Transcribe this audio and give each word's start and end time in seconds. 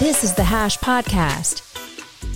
This 0.00 0.24
is 0.24 0.32
the 0.32 0.42
Hash 0.42 0.78
Podcast. 0.78 1.60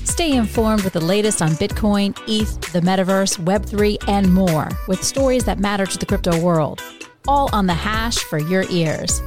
Stay 0.07 0.33
informed 0.33 0.85
with 0.85 0.93
the 0.93 1.01
latest 1.01 1.41
on 1.41 1.53
Bitcoin, 1.53 2.11
ETH, 2.29 2.61
the 2.75 2.81
metaverse, 2.81 3.39
Web3, 3.39 4.07
and 4.07 4.35
more 4.35 4.69
with 4.87 5.03
stories 5.03 5.47
that 5.47 5.59
matter 5.59 5.87
to 5.87 5.97
the 5.97 6.05
crypto 6.05 6.39
world. 6.39 6.83
All 7.27 7.49
on 7.55 7.67
the 7.67 7.73
Hash 7.73 8.19
for 8.19 8.37
your 8.37 8.67
ears. 8.69 9.23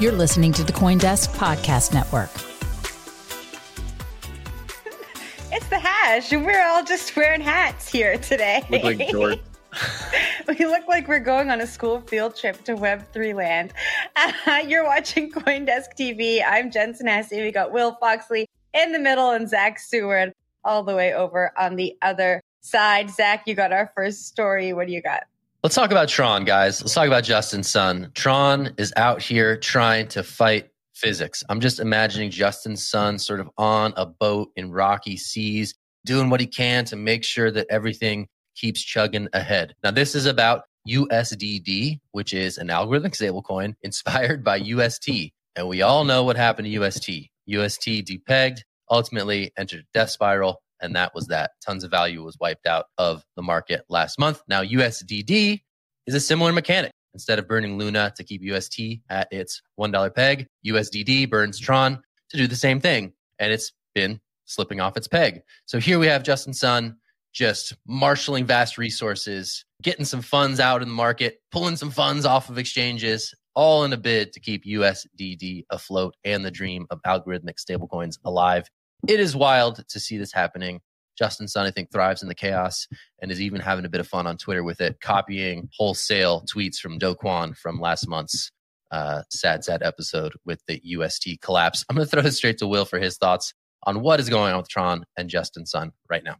You're 0.00 0.12
listening 0.12 0.52
to 0.52 0.62
the 0.62 0.72
Coindesk 0.72 1.34
Podcast 1.34 1.92
Network. 1.92 2.30
It's 5.50 5.66
the 5.66 5.80
hash. 5.80 6.30
We're 6.30 6.62
all 6.62 6.84
just 6.84 7.16
wearing 7.16 7.40
hats 7.40 7.90
here 7.90 8.16
today. 8.18 8.64
Look 8.70 8.84
like 8.84 9.08
George. 9.08 9.40
we 10.48 10.66
look 10.66 10.86
like 10.88 11.08
we're 11.08 11.18
going 11.18 11.50
on 11.50 11.60
a 11.60 11.66
school 11.66 12.00
field 12.02 12.36
trip 12.36 12.62
to 12.64 12.74
Web3 12.74 13.34
land. 13.34 13.72
You're 14.66 14.84
watching 14.84 15.30
Coindesk 15.30 15.96
TV. 15.98 16.42
I'm 16.46 16.70
Jen 16.70 16.94
Sanasie. 16.94 17.42
We 17.42 17.52
got 17.52 17.72
Will 17.72 17.96
Foxley 18.00 18.46
in 18.74 18.92
the 18.92 18.98
middle 18.98 19.30
and 19.30 19.48
Zach 19.48 19.78
Seward 19.78 20.32
all 20.64 20.82
the 20.82 20.94
way 20.94 21.14
over 21.14 21.52
on 21.58 21.76
the 21.76 21.96
other 22.02 22.42
side. 22.60 23.10
Zach, 23.10 23.44
you 23.46 23.54
got 23.54 23.72
our 23.72 23.92
first 23.94 24.26
story. 24.26 24.72
What 24.72 24.86
do 24.86 24.92
you 24.92 25.02
got? 25.02 25.24
Let's 25.62 25.74
talk 25.74 25.90
about 25.90 26.08
Tron, 26.08 26.44
guys. 26.44 26.80
Let's 26.80 26.94
talk 26.94 27.06
about 27.06 27.24
Justin 27.24 27.62
Sun. 27.62 28.10
Tron 28.14 28.72
is 28.78 28.92
out 28.96 29.22
here 29.22 29.56
trying 29.56 30.08
to 30.08 30.22
fight 30.22 30.70
physics. 30.94 31.44
I'm 31.48 31.60
just 31.60 31.80
imagining 31.80 32.30
Justin 32.30 32.76
Sun 32.76 33.18
sort 33.18 33.40
of 33.40 33.50
on 33.56 33.92
a 33.96 34.06
boat 34.06 34.50
in 34.56 34.70
rocky 34.70 35.16
seas, 35.16 35.74
doing 36.04 36.30
what 36.30 36.40
he 36.40 36.46
can 36.46 36.84
to 36.86 36.96
make 36.96 37.24
sure 37.24 37.50
that 37.50 37.66
everything 37.70 38.28
keeps 38.56 38.82
chugging 38.82 39.28
ahead. 39.32 39.74
Now, 39.82 39.90
this 39.90 40.14
is 40.14 40.26
about 40.26 40.64
USDD, 40.86 42.00
which 42.12 42.34
is 42.34 42.58
an 42.58 42.68
algorithmic 42.68 43.16
stablecoin 43.16 43.74
inspired 43.82 44.44
by 44.44 44.56
UST. 44.56 45.32
And 45.56 45.68
we 45.68 45.82
all 45.82 46.04
know 46.04 46.24
what 46.24 46.36
happened 46.36 46.66
to 46.66 46.70
UST. 46.72 47.08
UST 47.46 48.04
depegged, 48.04 48.58
ultimately 48.90 49.52
entered 49.56 49.80
a 49.80 49.98
death 49.98 50.10
spiral, 50.10 50.62
and 50.80 50.94
that 50.94 51.14
was 51.14 51.26
that. 51.28 51.52
Tons 51.64 51.84
of 51.84 51.90
value 51.90 52.22
was 52.22 52.36
wiped 52.40 52.66
out 52.66 52.86
of 52.98 53.24
the 53.36 53.42
market 53.42 53.84
last 53.88 54.18
month. 54.18 54.42
Now, 54.48 54.62
USDD 54.62 55.60
is 56.06 56.14
a 56.14 56.20
similar 56.20 56.52
mechanic. 56.52 56.92
Instead 57.14 57.38
of 57.38 57.48
burning 57.48 57.78
Luna 57.78 58.12
to 58.16 58.22
keep 58.22 58.42
UST 58.42 58.80
at 59.08 59.28
its 59.32 59.62
$1 59.80 60.14
peg, 60.14 60.46
USDD 60.64 61.28
burns 61.28 61.58
Tron 61.58 62.00
to 62.30 62.36
do 62.36 62.46
the 62.46 62.54
same 62.54 62.80
thing. 62.80 63.12
And 63.38 63.50
it's 63.50 63.72
been 63.94 64.20
slipping 64.44 64.80
off 64.80 64.96
its 64.96 65.08
peg. 65.08 65.42
So 65.66 65.80
here 65.80 65.98
we 65.98 66.06
have 66.06 66.22
Justin 66.22 66.52
Sun 66.52 66.96
just 67.32 67.74
marshaling 67.86 68.46
vast 68.46 68.78
resources, 68.78 69.64
getting 69.82 70.04
some 70.04 70.22
funds 70.22 70.60
out 70.60 70.82
in 70.82 70.88
the 70.88 70.94
market, 70.94 71.38
pulling 71.52 71.76
some 71.76 71.90
funds 71.90 72.24
off 72.24 72.48
of 72.48 72.58
exchanges, 72.58 73.34
all 73.54 73.84
in 73.84 73.92
a 73.92 73.96
bid 73.96 74.32
to 74.32 74.40
keep 74.40 74.64
USDD 74.64 75.64
afloat 75.70 76.14
and 76.24 76.44
the 76.44 76.50
dream 76.50 76.86
of 76.90 77.00
algorithmic 77.06 77.54
stablecoins 77.58 78.18
alive. 78.24 78.68
It 79.06 79.20
is 79.20 79.36
wild 79.36 79.84
to 79.88 80.00
see 80.00 80.18
this 80.18 80.32
happening. 80.32 80.80
Justin 81.16 81.48
Sun, 81.48 81.66
I 81.66 81.72
think, 81.72 81.90
thrives 81.90 82.22
in 82.22 82.28
the 82.28 82.34
chaos 82.34 82.86
and 83.20 83.32
is 83.32 83.40
even 83.40 83.60
having 83.60 83.84
a 83.84 83.88
bit 83.88 84.00
of 84.00 84.06
fun 84.06 84.26
on 84.26 84.36
Twitter 84.36 84.62
with 84.62 84.80
it, 84.80 85.00
copying 85.00 85.68
wholesale 85.76 86.44
tweets 86.52 86.76
from 86.76 86.98
Do 86.98 87.14
Kwon 87.16 87.56
from 87.56 87.80
last 87.80 88.08
month's 88.08 88.52
uh, 88.92 89.22
sad, 89.30 89.64
sad 89.64 89.82
episode 89.82 90.34
with 90.44 90.62
the 90.66 90.80
UST 90.84 91.40
collapse. 91.42 91.84
I'm 91.88 91.96
going 91.96 92.06
to 92.06 92.10
throw 92.10 92.22
it 92.22 92.32
straight 92.32 92.58
to 92.58 92.66
Will 92.66 92.84
for 92.84 93.00
his 93.00 93.16
thoughts 93.16 93.52
on 93.84 94.00
what 94.00 94.20
is 94.20 94.28
going 94.28 94.52
on 94.52 94.58
with 94.58 94.68
Tron 94.68 95.04
and 95.16 95.28
Justin 95.28 95.66
Sun 95.66 95.92
right 96.08 96.22
now. 96.24 96.36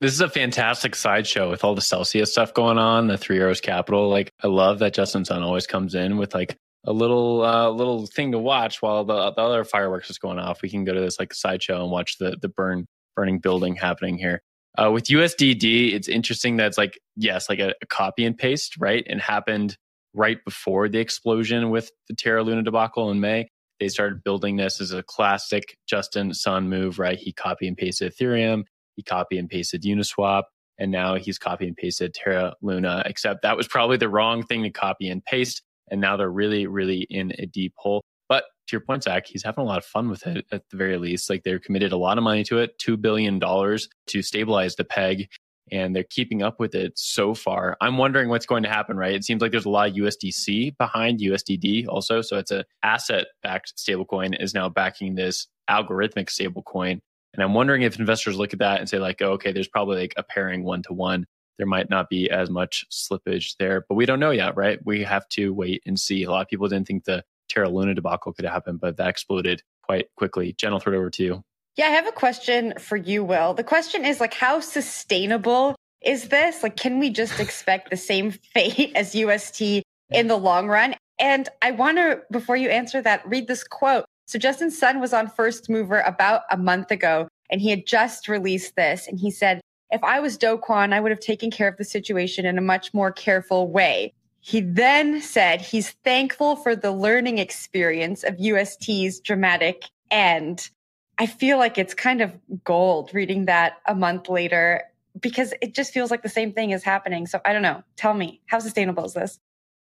This 0.00 0.12
is 0.12 0.20
a 0.20 0.28
fantastic 0.28 0.94
sideshow 0.94 1.50
with 1.50 1.64
all 1.64 1.74
the 1.74 1.80
Celsius 1.80 2.30
stuff 2.30 2.54
going 2.54 2.78
on, 2.78 3.08
the 3.08 3.18
Three 3.18 3.40
Arrows 3.40 3.60
Capital. 3.60 4.08
Like, 4.08 4.32
I 4.42 4.46
love 4.46 4.78
that 4.78 4.94
Justin 4.94 5.24
Sun 5.24 5.42
always 5.42 5.66
comes 5.66 5.96
in 5.96 6.18
with 6.18 6.34
like 6.34 6.56
a 6.84 6.92
little 6.92 7.42
uh, 7.44 7.68
little 7.70 8.06
thing 8.06 8.30
to 8.32 8.38
watch 8.38 8.80
while 8.80 9.04
the, 9.04 9.32
the 9.32 9.40
other 9.40 9.64
fireworks 9.64 10.08
is 10.08 10.18
going 10.18 10.38
off. 10.38 10.62
We 10.62 10.70
can 10.70 10.84
go 10.84 10.94
to 10.94 11.00
this 11.00 11.18
like 11.18 11.34
sideshow 11.34 11.82
and 11.82 11.90
watch 11.90 12.18
the 12.18 12.36
the 12.40 12.48
burn 12.48 12.86
burning 13.16 13.40
building 13.40 13.74
happening 13.74 14.18
here. 14.18 14.40
Uh, 14.80 14.92
with 14.92 15.06
USDD, 15.06 15.92
it's 15.92 16.08
interesting 16.08 16.58
that 16.58 16.68
it's 16.68 16.78
like 16.78 17.00
yes, 17.16 17.48
like 17.48 17.58
a, 17.58 17.74
a 17.82 17.86
copy 17.86 18.24
and 18.24 18.38
paste, 18.38 18.76
right? 18.78 19.04
And 19.08 19.20
happened 19.20 19.76
right 20.14 20.38
before 20.44 20.88
the 20.88 20.98
explosion 21.00 21.70
with 21.70 21.90
the 22.08 22.14
Terra 22.14 22.44
Luna 22.44 22.62
debacle 22.62 23.10
in 23.10 23.18
May. 23.18 23.48
They 23.80 23.88
started 23.88 24.22
building 24.22 24.56
this 24.56 24.80
as 24.80 24.92
a 24.92 25.02
classic 25.02 25.76
Justin 25.88 26.32
Sun 26.34 26.68
move, 26.68 27.00
right? 27.00 27.18
He 27.18 27.32
copy 27.32 27.66
and 27.66 27.76
pasted 27.76 28.12
Ethereum 28.14 28.64
he 28.98 29.02
copy 29.04 29.38
and 29.38 29.48
pasted 29.48 29.82
Uniswap, 29.84 30.42
and 30.76 30.90
now 30.90 31.14
he's 31.14 31.38
copy 31.38 31.68
and 31.68 31.76
pasted 31.76 32.14
Terra 32.14 32.54
Luna, 32.62 33.04
except 33.06 33.42
that 33.42 33.56
was 33.56 33.68
probably 33.68 33.96
the 33.96 34.08
wrong 34.08 34.42
thing 34.42 34.64
to 34.64 34.70
copy 34.70 35.08
and 35.08 35.24
paste. 35.24 35.62
And 35.88 36.00
now 36.00 36.16
they're 36.16 36.28
really, 36.28 36.66
really 36.66 37.06
in 37.08 37.32
a 37.38 37.46
deep 37.46 37.74
hole. 37.76 38.02
But 38.28 38.42
to 38.66 38.72
your 38.72 38.80
point, 38.80 39.04
Zach, 39.04 39.28
he's 39.28 39.44
having 39.44 39.62
a 39.62 39.66
lot 39.68 39.78
of 39.78 39.84
fun 39.84 40.10
with 40.10 40.26
it 40.26 40.46
at 40.50 40.68
the 40.68 40.76
very 40.76 40.98
least. 40.98 41.30
Like 41.30 41.44
they're 41.44 41.60
committed 41.60 41.92
a 41.92 41.96
lot 41.96 42.18
of 42.18 42.24
money 42.24 42.42
to 42.44 42.58
it, 42.58 42.76
$2 42.84 43.00
billion 43.00 43.38
to 43.38 44.22
stabilize 44.22 44.74
the 44.74 44.84
peg, 44.84 45.28
and 45.70 45.94
they're 45.94 46.02
keeping 46.10 46.42
up 46.42 46.58
with 46.58 46.74
it 46.74 46.98
so 46.98 47.34
far. 47.34 47.76
I'm 47.80 47.98
wondering 47.98 48.28
what's 48.28 48.46
going 48.46 48.64
to 48.64 48.68
happen, 48.68 48.96
right? 48.96 49.14
It 49.14 49.24
seems 49.24 49.40
like 49.40 49.52
there's 49.52 49.64
a 49.64 49.70
lot 49.70 49.90
of 49.90 49.94
USDC 49.94 50.76
behind 50.76 51.20
USDD 51.20 51.86
also. 51.86 52.20
So 52.20 52.36
it's 52.36 52.50
an 52.50 52.64
asset 52.82 53.26
backed 53.44 53.74
stablecoin 53.76 54.42
is 54.42 54.54
now 54.54 54.68
backing 54.68 55.14
this 55.14 55.46
algorithmic 55.70 56.30
stablecoin. 56.30 56.98
And 57.38 57.44
I'm 57.44 57.54
wondering 57.54 57.82
if 57.82 58.00
investors 58.00 58.36
look 58.36 58.52
at 58.52 58.58
that 58.58 58.80
and 58.80 58.88
say, 58.88 58.98
like, 58.98 59.22
oh, 59.22 59.34
okay, 59.34 59.52
there's 59.52 59.68
probably 59.68 60.00
like 60.00 60.14
a 60.16 60.24
pairing 60.24 60.64
one 60.64 60.82
to 60.82 60.92
one. 60.92 61.24
There 61.56 61.68
might 61.68 61.88
not 61.88 62.08
be 62.08 62.28
as 62.28 62.50
much 62.50 62.84
slippage 62.90 63.54
there, 63.60 63.84
but 63.88 63.94
we 63.94 64.06
don't 64.06 64.18
know 64.18 64.32
yet, 64.32 64.56
right? 64.56 64.80
We 64.84 65.04
have 65.04 65.28
to 65.30 65.54
wait 65.54 65.84
and 65.86 66.00
see. 66.00 66.24
A 66.24 66.30
lot 66.32 66.42
of 66.42 66.48
people 66.48 66.66
didn't 66.66 66.88
think 66.88 67.04
the 67.04 67.22
Terra 67.48 67.68
Luna 67.68 67.94
debacle 67.94 68.32
could 68.32 68.44
happen, 68.44 68.76
but 68.76 68.96
that 68.96 69.06
exploded 69.06 69.62
quite 69.84 70.06
quickly. 70.16 70.52
Jen, 70.58 70.72
I'll 70.72 70.80
throw 70.80 70.94
it 70.94 70.96
over 70.96 71.10
to 71.10 71.22
you. 71.22 71.44
Yeah, 71.76 71.86
I 71.86 71.90
have 71.90 72.08
a 72.08 72.12
question 72.12 72.74
for 72.76 72.96
you, 72.96 73.22
Will. 73.22 73.54
The 73.54 73.62
question 73.62 74.04
is 74.04 74.18
like, 74.18 74.34
how 74.34 74.58
sustainable 74.58 75.76
is 76.04 76.30
this? 76.30 76.64
Like, 76.64 76.76
can 76.76 76.98
we 76.98 77.08
just 77.08 77.38
expect 77.40 77.90
the 77.90 77.96
same 77.96 78.32
fate 78.32 78.90
as 78.96 79.14
UST 79.14 79.84
in 80.10 80.26
the 80.26 80.36
long 80.36 80.66
run? 80.66 80.96
And 81.20 81.48
I 81.62 81.70
want 81.70 81.98
to, 81.98 82.22
before 82.32 82.56
you 82.56 82.68
answer 82.68 83.00
that, 83.02 83.24
read 83.28 83.46
this 83.46 83.62
quote 83.62 84.06
so 84.28 84.38
Justin 84.38 84.70
Sun 84.70 85.00
was 85.00 85.14
on 85.14 85.26
First 85.26 85.70
Mover 85.70 86.00
about 86.00 86.42
a 86.50 86.58
month 86.58 86.90
ago, 86.90 87.28
and 87.50 87.62
he 87.62 87.70
had 87.70 87.86
just 87.86 88.28
released 88.28 88.76
this. 88.76 89.08
And 89.08 89.18
he 89.18 89.30
said, 89.30 89.62
if 89.90 90.04
I 90.04 90.20
was 90.20 90.36
Do 90.36 90.60
I 90.68 91.00
would 91.00 91.10
have 91.10 91.18
taken 91.18 91.50
care 91.50 91.66
of 91.66 91.78
the 91.78 91.84
situation 91.84 92.44
in 92.44 92.58
a 92.58 92.60
much 92.60 92.92
more 92.92 93.10
careful 93.10 93.70
way. 93.70 94.12
He 94.40 94.60
then 94.60 95.22
said 95.22 95.62
he's 95.62 95.92
thankful 96.04 96.56
for 96.56 96.76
the 96.76 96.92
learning 96.92 97.38
experience 97.38 98.22
of 98.22 98.38
UST's 98.38 99.18
dramatic 99.18 99.84
end. 100.10 100.68
I 101.16 101.24
feel 101.24 101.56
like 101.56 101.78
it's 101.78 101.94
kind 101.94 102.20
of 102.20 102.36
gold 102.64 103.14
reading 103.14 103.46
that 103.46 103.78
a 103.86 103.94
month 103.94 104.28
later 104.28 104.82
because 105.18 105.54
it 105.62 105.74
just 105.74 105.94
feels 105.94 106.10
like 106.10 106.22
the 106.22 106.28
same 106.28 106.52
thing 106.52 106.72
is 106.72 106.82
happening. 106.82 107.26
So 107.26 107.40
I 107.46 107.54
don't 107.54 107.62
know. 107.62 107.82
Tell 107.96 108.12
me, 108.12 108.42
how 108.44 108.58
sustainable 108.58 109.06
is 109.06 109.14
this? 109.14 109.38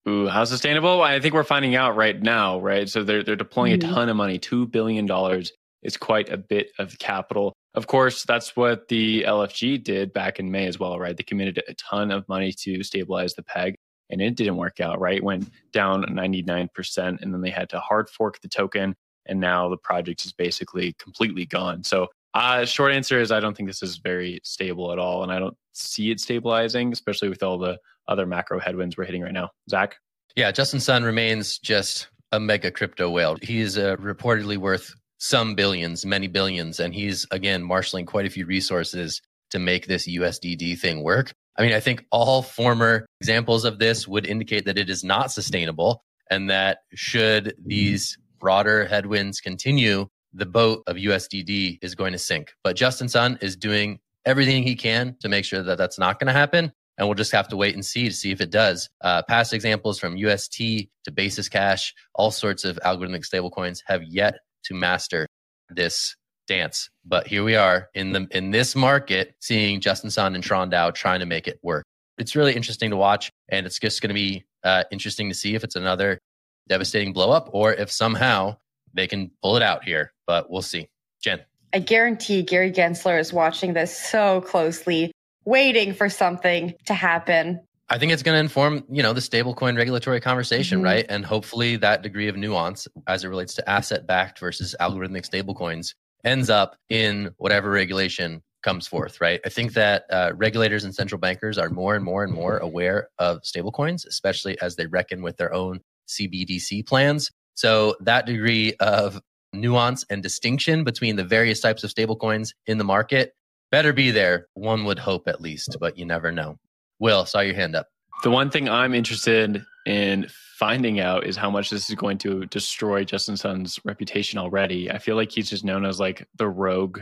Ooh, 0.07 0.27
how 0.27 0.45
sustainable? 0.45 1.01
I 1.01 1.19
think 1.19 1.33
we're 1.33 1.43
finding 1.43 1.75
out 1.75 1.95
right 1.95 2.19
now, 2.19 2.59
right? 2.59 2.87
So 2.87 3.03
they're 3.03 3.23
they're 3.23 3.35
deploying 3.35 3.77
mm-hmm. 3.77 3.91
a 3.91 3.93
ton 3.93 4.09
of 4.09 4.15
money. 4.15 4.39
Two 4.39 4.65
billion 4.67 5.05
dollars 5.05 5.51
is 5.83 5.97
quite 5.97 6.29
a 6.29 6.37
bit 6.37 6.71
of 6.79 6.97
capital. 6.99 7.53
Of 7.75 7.87
course, 7.87 8.23
that's 8.23 8.55
what 8.55 8.87
the 8.87 9.23
LFG 9.23 9.83
did 9.83 10.11
back 10.13 10.39
in 10.39 10.51
May 10.51 10.67
as 10.67 10.79
well, 10.79 10.99
right? 10.99 11.15
They 11.15 11.23
committed 11.23 11.61
a 11.67 11.73
ton 11.75 12.11
of 12.11 12.27
money 12.27 12.51
to 12.63 12.83
stabilize 12.83 13.33
the 13.35 13.43
peg, 13.43 13.75
and 14.09 14.21
it 14.21 14.35
didn't 14.35 14.57
work 14.57 14.79
out, 14.79 14.99
right? 14.99 15.17
It 15.17 15.23
went 15.23 15.51
down 15.71 16.03
99%, 16.03 17.21
and 17.21 17.33
then 17.33 17.41
they 17.41 17.51
had 17.51 17.69
to 17.69 17.79
hard 17.79 18.09
fork 18.09 18.41
the 18.41 18.47
token, 18.47 18.95
and 19.27 19.39
now 19.39 19.69
the 19.69 19.77
project 19.77 20.25
is 20.25 20.33
basically 20.33 20.93
completely 20.93 21.45
gone. 21.45 21.83
So, 21.83 22.07
uh, 22.33 22.65
short 22.65 22.91
answer 22.91 23.19
is 23.19 23.31
I 23.31 23.39
don't 23.39 23.55
think 23.55 23.69
this 23.69 23.83
is 23.83 23.97
very 23.97 24.39
stable 24.43 24.91
at 24.91 24.99
all, 24.99 25.23
and 25.23 25.31
I 25.31 25.39
don't 25.39 25.55
see 25.73 26.09
it 26.11 26.19
stabilizing, 26.19 26.91
especially 26.91 27.29
with 27.29 27.43
all 27.43 27.57
the 27.57 27.77
other 28.09 28.25
macro 28.25 28.59
headwinds 28.59 28.97
we're 28.97 29.05
hitting 29.05 29.21
right 29.21 29.33
now. 29.33 29.49
Zach? 29.69 29.95
Yeah, 30.35 30.51
Justin 30.51 30.79
Sun 30.79 31.03
remains 31.03 31.57
just 31.57 32.07
a 32.31 32.39
mega 32.39 32.71
crypto 32.71 33.09
whale. 33.09 33.37
He's 33.41 33.77
uh, 33.77 33.95
reportedly 33.97 34.57
worth 34.57 34.93
some 35.17 35.55
billions, 35.55 36.05
many 36.05 36.27
billions, 36.27 36.79
and 36.79 36.93
he's 36.93 37.25
again 37.31 37.63
marshaling 37.63 38.05
quite 38.05 38.25
a 38.25 38.29
few 38.29 38.45
resources 38.45 39.21
to 39.51 39.59
make 39.59 39.87
this 39.87 40.07
USDD 40.07 40.79
thing 40.79 41.03
work. 41.03 41.31
I 41.57 41.63
mean, 41.63 41.73
I 41.73 41.79
think 41.79 42.05
all 42.11 42.41
former 42.41 43.05
examples 43.19 43.65
of 43.65 43.79
this 43.79 44.07
would 44.07 44.25
indicate 44.25 44.65
that 44.65 44.77
it 44.77 44.89
is 44.89 45.03
not 45.03 45.31
sustainable 45.31 46.03
and 46.29 46.49
that 46.49 46.79
should 46.93 47.55
these 47.65 48.17
broader 48.39 48.85
headwinds 48.85 49.41
continue, 49.41 50.07
the 50.33 50.45
boat 50.45 50.83
of 50.87 50.95
USDD 50.95 51.79
is 51.81 51.95
going 51.95 52.13
to 52.13 52.19
sink. 52.19 52.53
But 52.63 52.75
Justin 52.75 53.09
Sun 53.09 53.39
is 53.41 53.55
doing 53.57 53.99
everything 54.25 54.63
he 54.63 54.75
can 54.75 55.15
to 55.21 55.29
make 55.29 55.43
sure 55.43 55.63
that 55.63 55.77
that's 55.77 55.99
not 55.99 56.19
going 56.19 56.27
to 56.27 56.33
happen 56.33 56.71
and 56.99 57.07
we'll 57.07 57.15
just 57.15 57.31
have 57.31 57.47
to 57.47 57.57
wait 57.57 57.73
and 57.73 57.85
see 57.85 58.09
to 58.09 58.13
see 58.13 58.31
if 58.31 58.41
it 58.41 58.51
does. 58.51 58.89
Uh, 59.01 59.23
past 59.23 59.53
examples 59.53 59.97
from 59.97 60.17
UST 60.17 60.57
to 60.57 61.11
Basis 61.11 61.47
Cash, 61.47 61.95
all 62.13 62.29
sorts 62.29 62.65
of 62.65 62.77
algorithmic 62.85 63.27
stablecoins 63.27 63.81
have 63.87 64.03
yet 64.03 64.39
to 64.65 64.73
master 64.73 65.25
this 65.69 66.15
dance. 66.45 66.89
But 67.05 67.25
here 67.25 67.43
we 67.43 67.55
are 67.55 67.87
in 67.95 68.11
the 68.11 68.27
in 68.31 68.51
this 68.51 68.75
market, 68.75 69.33
seeing 69.39 69.79
Justin 69.79 70.09
Sun 70.09 70.35
and 70.35 70.43
Tron 70.43 70.69
DAO 70.69 70.93
trying 70.93 71.21
to 71.21 71.25
make 71.25 71.47
it 71.47 71.59
work. 71.63 71.85
It's 72.17 72.35
really 72.35 72.53
interesting 72.53 72.89
to 72.89 72.97
watch, 72.97 73.31
and 73.47 73.65
it's 73.65 73.79
just 73.79 74.01
going 74.01 74.09
to 74.09 74.13
be 74.13 74.45
uh, 74.65 74.83
interesting 74.91 75.29
to 75.29 75.35
see 75.35 75.55
if 75.55 75.63
it's 75.63 75.77
another 75.77 76.19
devastating 76.67 77.13
blow 77.13 77.31
up 77.31 77.49
or 77.53 77.73
if 77.73 77.89
somehow 77.89 78.57
they 78.93 79.07
can 79.07 79.31
pull 79.41 79.55
it 79.55 79.63
out 79.63 79.85
here, 79.85 80.11
but 80.27 80.51
we'll 80.51 80.61
see. 80.61 80.89
Jen. 81.21 81.39
I 81.71 81.79
guarantee 81.79 82.41
Gary 82.41 82.71
Gensler 82.71 83.19
is 83.19 83.31
watching 83.31 83.73
this 83.73 83.97
so 83.97 84.41
closely, 84.41 85.11
waiting 85.49 85.93
for 85.93 86.09
something 86.09 86.73
to 86.85 86.93
happen. 86.93 87.59
I 87.89 87.97
think 87.97 88.11
it's 88.11 88.21
going 88.21 88.35
to 88.35 88.39
inform, 88.39 88.83
you 88.87 89.01
know, 89.01 89.13
the 89.13 89.19
stablecoin 89.19 89.75
regulatory 89.75 90.21
conversation, 90.21 90.77
mm-hmm. 90.77 90.85
right? 90.85 91.05
And 91.09 91.25
hopefully 91.25 91.75
that 91.77 92.03
degree 92.03 92.27
of 92.27 92.37
nuance 92.37 92.87
as 93.07 93.23
it 93.23 93.29
relates 93.29 93.55
to 93.55 93.67
asset 93.67 94.05
backed 94.05 94.39
versus 94.39 94.75
algorithmic 94.79 95.27
stablecoins 95.27 95.95
ends 96.23 96.51
up 96.51 96.75
in 96.89 97.31
whatever 97.37 97.71
regulation 97.71 98.43
comes 98.61 98.85
forth, 98.85 99.19
right? 99.21 99.39
I 99.43 99.49
think 99.49 99.73
that 99.73 100.03
uh, 100.11 100.33
regulators 100.35 100.83
and 100.83 100.93
central 100.93 101.19
bankers 101.19 101.57
are 101.57 101.69
more 101.69 101.95
and 101.95 102.05
more 102.05 102.23
and 102.23 102.31
more 102.31 102.57
aware 102.57 103.07
of 103.17 103.41
stablecoins, 103.41 104.05
especially 104.05 104.59
as 104.61 104.75
they 104.75 104.85
reckon 104.85 105.23
with 105.23 105.37
their 105.37 105.53
own 105.53 105.79
CBDC 106.07 106.85
plans. 106.85 107.31
So 107.55 107.95
that 108.01 108.27
degree 108.27 108.73
of 108.79 109.19
nuance 109.51 110.05
and 110.11 110.21
distinction 110.21 110.83
between 110.83 111.15
the 111.15 111.23
various 111.23 111.59
types 111.59 111.83
of 111.83 111.91
stablecoins 111.91 112.49
in 112.67 112.77
the 112.77 112.83
market 112.83 113.33
better 113.71 113.93
be 113.93 114.11
there. 114.11 114.47
One 114.53 114.85
would 114.85 114.99
hope 114.99 115.27
at 115.27 115.41
least, 115.41 115.77
but 115.79 115.97
you 115.97 116.05
never 116.05 116.31
know. 116.31 116.57
Will, 116.99 117.25
saw 117.25 117.39
your 117.39 117.55
hand 117.55 117.75
up. 117.75 117.87
The 118.23 118.31
one 118.31 118.49
thing 118.49 118.67
I'm 118.67 118.93
interested 118.93 119.63
in 119.85 120.27
finding 120.57 120.99
out 120.99 121.25
is 121.25 121.37
how 121.37 121.49
much 121.49 121.69
this 121.69 121.89
is 121.89 121.95
going 121.95 122.17
to 122.19 122.45
destroy 122.47 123.05
Justin 123.05 123.37
Sun's 123.37 123.79
reputation 123.85 124.37
already. 124.37 124.91
I 124.91 124.97
feel 124.97 125.15
like 125.15 125.31
he's 125.31 125.49
just 125.49 125.63
known 125.63 125.85
as 125.85 125.99
like 125.99 126.27
the 126.35 126.49
rogue 126.49 126.99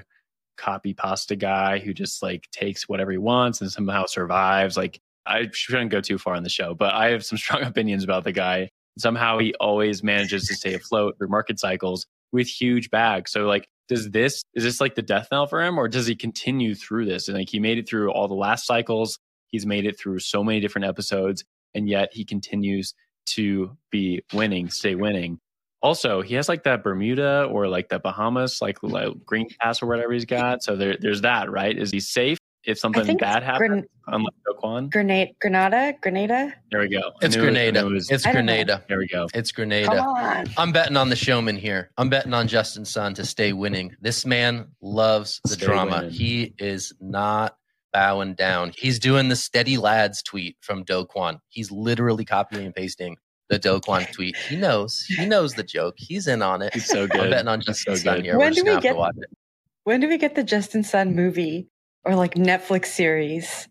copy 0.58 0.94
pasta 0.94 1.36
guy 1.36 1.80
who 1.80 1.94
just 1.94 2.22
like 2.22 2.50
takes 2.52 2.88
whatever 2.88 3.12
he 3.12 3.18
wants 3.18 3.62
and 3.62 3.72
somehow 3.72 4.06
survives. 4.06 4.78
Like 4.78 5.00
I 5.26 5.50
shouldn't 5.52 5.92
go 5.92 6.02
too 6.02 6.18
far 6.18 6.36
on 6.36 6.44
the 6.44 6.50
show, 6.50 6.76
but 6.76 6.94
I 6.94 7.10
have 7.10 7.26
some 7.26 7.38
strong 7.40 7.64
opinions 7.64 8.04
about 8.04 8.24
the 8.24 8.32
guy. 8.32 8.70
Somehow 9.00 9.38
he 9.40 9.54
always 9.60 10.04
manages 10.04 10.48
to 10.48 10.56
stay 10.56 10.74
afloat 10.74 11.18
through 11.18 11.30
market 11.30 11.60
cycles 11.60 12.06
with 12.32 12.48
huge 12.48 12.90
bags. 12.90 13.32
So 13.32 13.46
like 13.46 13.68
does 13.88 14.10
this 14.10 14.44
is 14.54 14.64
this 14.64 14.82
like 14.82 14.96
the 14.96 15.02
death 15.02 15.30
knell 15.32 15.48
for 15.48 15.62
him 15.62 15.78
or 15.78 15.88
does 15.88 16.08
he 16.08 16.16
continue 16.16 16.76
through 16.76 17.06
this? 17.06 17.28
And 17.28 17.38
like 17.38 17.50
he 17.50 17.60
made 17.60 17.78
it 17.78 17.88
through 17.88 18.12
all 18.12 18.28
the 18.28 18.34
last 18.34 18.66
cycles. 18.66 19.20
He's 19.48 19.66
made 19.66 19.86
it 19.86 20.00
through 20.00 20.20
so 20.20 20.44
many 20.44 20.60
different 20.60 20.86
episodes 20.86 21.44
and 21.74 21.88
yet 21.88 22.10
he 22.12 22.26
continues 22.26 22.94
to 23.28 23.78
be 23.92 24.24
winning, 24.34 24.70
stay 24.70 24.96
winning. 24.96 25.40
Also, 25.82 26.22
he 26.22 26.36
has 26.36 26.50
like 26.50 26.64
that 26.64 26.84
Bermuda 26.84 27.48
or 27.52 27.68
like 27.68 27.90
the 27.90 28.00
Bahamas, 28.00 28.62
like, 28.62 28.82
like 28.82 29.10
green 29.26 29.48
pass 29.60 29.82
or 29.82 29.86
whatever 29.86 30.12
he's 30.12 30.26
got. 30.26 30.64
So 30.64 30.76
there, 30.76 30.98
there's 31.00 31.22
that, 31.22 31.52
right? 31.52 31.78
Is 31.78 31.92
he 31.92 32.00
safe 32.00 32.40
if 32.68 32.78
something 32.78 33.18
bad 33.18 33.44
happens? 33.44 33.70
Gran- 33.70 33.86
unlike 34.08 34.34
Do 34.46 34.90
Grenade, 34.90 35.36
Grenada, 35.40 35.94
Grenada. 36.02 36.54
There 36.70 36.82
we 36.82 36.90
go. 36.90 37.14
It's 37.22 37.36
Grenada. 37.36 37.80
It 37.80 37.86
was, 37.86 38.12
it's 38.12 38.26
Grenada. 38.26 38.84
There 38.90 38.98
we 38.98 39.08
go. 39.08 39.28
It's 39.34 39.52
Grenada. 39.52 39.88
Come 39.88 40.00
on. 40.00 40.48
I'm 40.58 40.72
betting 40.74 40.98
on 40.98 41.10
the 41.10 41.16
showman 41.16 41.56
here. 41.56 41.92
I'm 41.98 42.10
betting 42.10 42.34
on 42.34 42.48
Justin 42.48 42.84
Sun 42.84 43.14
to 43.16 43.26
stay 43.26 43.54
winning. 43.54 43.96
This 44.02 44.26
man 44.26 44.68
loves 44.82 45.40
the 45.46 45.52
stay 45.52 45.66
drama. 45.66 45.98
Winning. 45.98 46.12
He 46.12 46.54
is 46.60 46.94
not 47.00 47.56
bowing 47.94 48.36
down. 48.36 48.74
He's 48.78 49.00
doing 49.00 49.30
the 49.30 49.38
steady 49.38 49.78
lads 49.78 50.22
tweet 50.22 50.58
from 50.60 50.84
Do 50.84 51.06
Kwon. 51.06 51.40
He's 51.48 51.72
literally 51.72 52.26
copying 52.26 52.66
and 52.66 52.76
pasting 52.76 53.16
the 53.50 53.58
Do 53.60 53.80
Kwon 53.80 54.12
tweet. 54.12 54.36
He 54.36 54.58
knows. 54.58 55.06
He 55.08 55.26
knows 55.26 55.54
the 55.54 55.64
joke. 55.64 55.96
He's 55.98 56.28
in 56.28 56.42
on 56.42 56.62
it. 56.62 56.74
He's 56.74 56.86
so 56.88 57.08
good. 57.08 57.22
I'm 57.22 57.30
betting 57.30 57.48
on 57.48 57.62
Justin 57.62 57.96
so 57.96 58.04
Sun 58.04 58.24
here. 58.24 58.38
When 58.38 58.52
do 58.52 58.66
we 58.66 58.78
get? 58.82 58.98
When 59.86 60.02
do 60.02 60.10
we 60.10 60.18
get 60.18 60.36
the 60.36 60.44
Justin 60.44 60.84
Sun 60.84 61.16
movie 61.16 61.70
or 62.08 62.16
like 62.16 62.36
Netflix 62.36 62.88
series? 62.88 63.68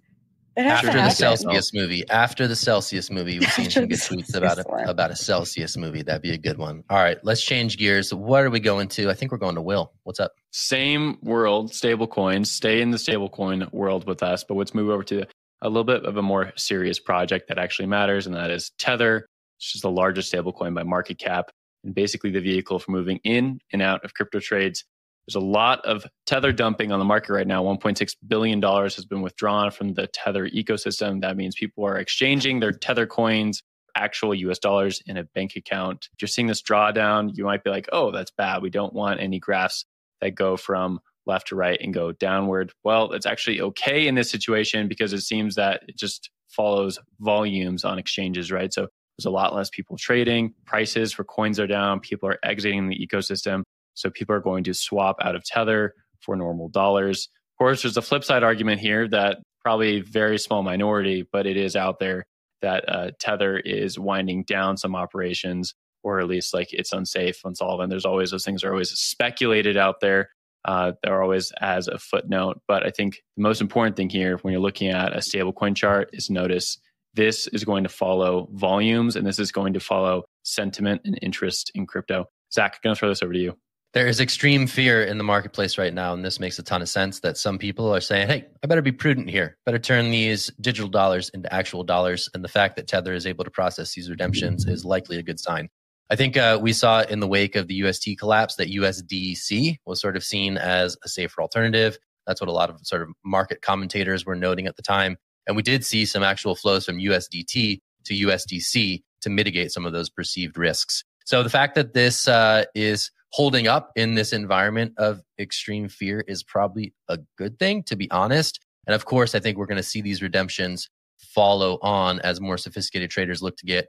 after 0.57 0.93
the 0.93 1.11
Celsius 1.11 1.75
movie, 1.75 2.09
after 2.09 2.47
the 2.47 2.57
Celsius 2.57 3.11
movie, 3.11 3.39
we've 3.39 3.51
seen 3.53 3.71
some 3.71 3.87
good 3.87 3.99
tweets 3.99 4.35
about 4.35 4.59
a, 4.59 4.91
about 4.91 5.11
a 5.11 5.17
Celsius 5.17 5.77
movie. 5.77 6.03
That'd 6.03 6.23
be 6.23 6.33
a 6.33 6.39
good 6.39 6.59
one. 6.59 6.83
All 6.89 6.99
right, 6.99 7.19
let's 7.23 7.43
change 7.43 7.77
gears. 7.77 8.13
What 8.13 8.43
are 8.43 8.51
we 8.51 8.61
going 8.61 8.89
to? 8.89 9.11
I 9.11 9.15
think 9.15 9.33
we're 9.33 9.39
going 9.39 9.57
to 9.57 9.63
Will. 9.63 9.93
What's 10.05 10.21
up? 10.21 10.33
Same 10.53 11.19
world, 11.23 11.75
stable 11.75 12.07
coins. 12.07 12.51
Stay 12.51 12.81
in 12.81 12.91
the 12.91 12.97
stablecoin 12.97 13.71
world 13.73 14.07
with 14.07 14.23
us, 14.23 14.45
but 14.45 14.55
let's 14.55 14.75
move 14.75 14.89
over 14.89 15.03
to 15.05 15.27
a 15.63 15.69
little 15.69 15.85
bit 15.85 16.05
of 16.05 16.17
a 16.17 16.23
more 16.23 16.53
serious 16.57 16.99
project 16.99 17.49
that 17.49 17.59
actually 17.59 17.87
matters, 17.87 18.27
and 18.27 18.35
that 18.35 18.51
is 18.51 18.71
Tether, 18.79 19.27
which 19.59 19.75
is 19.75 19.83
the 19.83 19.91
largest 19.91 20.33
stablecoin 20.33 20.75
by 20.75 20.83
market 20.83 21.19
cap, 21.19 21.51
and 21.85 21.95
basically 21.95 22.31
the 22.31 22.41
vehicle 22.41 22.79
for 22.79 22.93
moving 22.93 23.21
in 23.25 23.61
and 23.73 23.83
out 23.83 24.05
of 24.05 24.15
crypto 24.15 24.41
trades 24.41 24.85
there's 25.27 25.43
a 25.43 25.47
lot 25.47 25.85
of 25.85 26.05
Tether 26.27 26.53
dumping 26.53 26.93
on 26.93 26.99
the 26.99 27.05
market 27.05 27.33
right 27.33 27.47
now. 27.47 27.65
$1.6 27.65 28.17
billion 28.27 28.63
has 28.63 29.05
been 29.05 29.23
withdrawn 29.23 29.71
from 29.71 29.95
the 29.95 30.07
Tether 30.07 30.49
ecosystem. 30.49 31.21
That 31.21 31.37
means 31.37 31.57
people 31.57 31.85
are 31.85 31.99
exchanging 31.99 32.61
their 32.61 32.73
Tether 32.73 33.07
coins, 33.07 33.63
actual 33.97 34.35
US 34.35 34.59
dollars, 34.59 35.03
in 35.07 35.17
a 35.17 35.25
bank 35.25 35.57
account. 35.57 36.09
If 36.13 36.23
you're 36.23 36.29
seeing 36.29 36.47
this 36.47 36.63
drawdown, 36.63 37.31
you 37.35 37.45
might 37.45 37.65
be 37.65 37.71
like, 37.71 37.89
oh, 37.93 38.13
that's 38.13 38.31
bad. 38.31 38.63
We 38.63 38.71
don't 38.71 38.93
want 38.93 39.21
any 39.21 39.41
graphs 39.41 39.85
that 40.21 40.37
go 40.37 40.57
from 40.57 41.01
left 41.27 41.49
to 41.49 41.57
right 41.57 41.81
and 41.81 41.93
go 41.93 42.13
downward. 42.13 42.73
Well, 42.85 43.13
it's 43.13 43.27
actually 43.27 43.61
okay 43.61 44.07
in 44.07 44.15
this 44.15 44.31
situation 44.31 44.87
because 44.87 45.13
it 45.13 45.23
seems 45.23 45.57
that 45.57 45.83
it 45.89 45.99
just 45.99 46.31
follows 46.49 47.01
volumes 47.19 47.85
on 47.85 47.99
exchanges, 47.99 48.53
right? 48.53 48.73
So 48.73 48.83
there's 49.19 49.27
a 49.27 49.31
lot 49.31 49.55
less 49.55 49.71
people 49.71 49.97
trading, 49.97 50.55
prices 50.67 51.13
for 51.13 51.25
coins 51.25 51.59
are 51.59 51.67
down, 51.67 52.01
people 52.01 52.29
are 52.29 52.39
exiting 52.45 52.89
the 52.89 52.97
ecosystem. 52.97 53.63
So 53.97 54.11
people 54.11 54.35
are 54.35 54.41
going 54.41 54.65
to 54.65 54.75
swap 54.75 55.17
out 55.21 55.35
of 55.35 55.45
Tether 55.45 55.95
for 56.21 56.37
normal 56.37 56.69
dollars. 56.69 57.29
Of 57.55 57.59
course, 57.59 57.83
there's 57.83 57.97
a 57.97 58.03
flip 58.03 58.23
side 58.23 58.43
argument 58.43 58.81
here 58.81 59.09
that 59.09 59.39
probably 59.63 60.01
very 60.01 60.39
small 60.39 60.63
minority, 60.63 61.27
but 61.33 61.47
it 61.47 61.57
is 61.57 61.75
out 61.75 61.99
there 61.99 62.25
that 62.63 62.89
uh, 62.89 63.11
Tether 63.19 63.59
is 63.59 63.99
winding 63.99 64.45
down 64.45 64.77
some 64.77 64.95
operations, 64.95 65.75
or 66.03 66.21
at 66.21 66.29
least 66.29 66.55
like 66.55 66.73
it's 66.73 66.93
unsafe, 66.93 67.41
unsolvent. 67.45 67.91
There's 67.91 68.05
always 68.05 68.31
those 68.31 68.45
things 68.45 68.63
are 68.63 68.71
always 68.71 68.91
speculated 68.91 69.77
out 69.77 70.01
there. 70.01 70.31
Uh, 70.65 70.93
they're 71.03 71.23
always 71.23 71.53
as 71.61 71.89
a 71.89 71.99
footnote. 71.99 72.61
But 72.69 72.85
I 72.85 72.91
think 72.91 73.23
the 73.37 73.43
most 73.43 73.61
important 73.61 73.97
thing 73.97 74.11
here, 74.11 74.37
when 74.39 74.53
you're 74.53 74.61
looking 74.61 74.89
at 74.89 75.13
a 75.13 75.19
stablecoin 75.19 75.77
chart, 75.77 76.11
is 76.13 76.29
notice 76.29 76.79
this 77.15 77.47
is 77.49 77.65
going 77.65 77.85
to 77.85 77.89
follow 77.89 78.49
volumes 78.53 79.17
and 79.17 79.27
this 79.27 79.39
is 79.39 79.51
going 79.51 79.73
to 79.73 79.81
follow 79.81 80.25
sentiment 80.43 81.03
and 81.05 81.19
interest 81.23 81.71
in 81.75 81.87
crypto. 81.87 82.27
Zach, 82.53 82.75
I'm 82.75 82.81
going 82.83 82.95
to 82.95 82.99
throw 82.99 83.09
this 83.09 83.23
over 83.23 83.33
to 83.33 83.39
you. 83.39 83.57
There 83.97 84.07
is 84.07 84.21
extreme 84.21 84.67
fear 84.67 85.03
in 85.03 85.17
the 85.17 85.25
marketplace 85.25 85.79
right 85.79 85.95
now, 85.95 86.13
and 86.13 86.23
this 86.23 86.39
makes 86.39 86.59
a 86.59 86.63
ton 86.63 86.83
of 86.83 86.89
sense 86.91 87.21
that 87.21 87.39
some 87.39 87.57
people 87.57 87.89
are 87.95 88.03
saying, 88.03 88.29
hey, 88.29 88.45
I 88.63 88.67
better 88.67 88.83
be 88.83 88.93
prudent 88.93 89.31
here, 89.31 89.57
better 89.65 89.79
turn 89.79 90.11
these 90.11 90.53
digital 90.61 90.91
dollars 90.91 91.31
into 91.31 91.51
actual 91.51 91.83
dollars. 91.83 92.29
And 92.35 92.45
the 92.45 92.49
fact 92.49 92.77
that 92.77 92.87
Tether 92.87 93.15
is 93.15 93.27
able 93.27 93.45
to 93.45 93.51
process 93.51 93.95
these 93.95 94.11
redemptions 94.11 94.67
is 94.67 94.85
likely 94.85 95.17
a 95.17 95.23
good 95.23 95.41
sign. 95.41 95.71
I 96.11 96.17
think 96.17 96.37
uh, 96.37 96.59
we 96.61 96.75
saw 96.75 97.05
in 97.05 97.21
the 97.21 97.27
wake 97.27 97.57
of 97.57 97.69
the 97.69 97.75
UST 97.77 98.19
collapse 98.19 98.57
that 98.57 98.69
USDC 98.69 99.79
was 99.87 99.99
sort 99.99 100.19
of 100.19 100.23
seen 100.23 100.59
as 100.59 100.99
a 101.03 101.09
safer 101.09 101.41
alternative. 101.41 101.97
That's 102.27 102.43
what 102.43 102.51
a 102.51 102.53
lot 102.53 102.69
of 102.69 102.79
sort 102.83 103.01
of 103.01 103.09
market 103.25 103.63
commentators 103.63 104.27
were 104.27 104.37
noting 104.37 104.67
at 104.67 104.77
the 104.77 104.83
time. 104.83 105.17
And 105.47 105.57
we 105.57 105.63
did 105.63 105.87
see 105.87 106.05
some 106.05 106.23
actual 106.23 106.55
flows 106.55 106.85
from 106.85 106.99
USDT 106.99 107.81
to 108.05 108.15
USDC 108.15 109.03
to 109.23 109.31
mitigate 109.31 109.73
some 109.73 109.87
of 109.87 109.95
those 109.95 110.11
perceived 110.11 110.59
risks. 110.59 111.03
So 111.25 111.43
the 111.43 111.49
fact 111.49 111.77
that 111.77 111.95
this 111.95 112.29
uh, 112.29 112.67
is 112.75 113.11
holding 113.37 113.69
up 113.69 113.93
in 113.97 114.15
this 114.15 114.33
environment 114.33 114.95
of 114.97 115.21
extreme 115.39 115.91
fear 115.91 116.25
is 116.27 116.43
probably 116.43 116.95
a 117.11 117.19
good 117.37 117.59
thing, 117.59 117.83
to 117.83 117.95
be 117.95 118.11
honest. 118.11 118.59
And 118.87 118.95
of 118.95 119.05
course, 119.05 119.35
I 119.35 119.41
think 119.41 119.59
we're 119.59 119.67
going 119.67 119.77
to 119.77 119.83
see 119.83 120.01
these 120.01 120.23
redemptions 120.23 120.89
follow 121.19 121.79
on 121.83 122.19
as 122.21 122.41
more 122.41 122.57
sophisticated 122.57 123.11
traders 123.11 123.43
look 123.43 123.59
to 123.59 123.67
get 123.67 123.89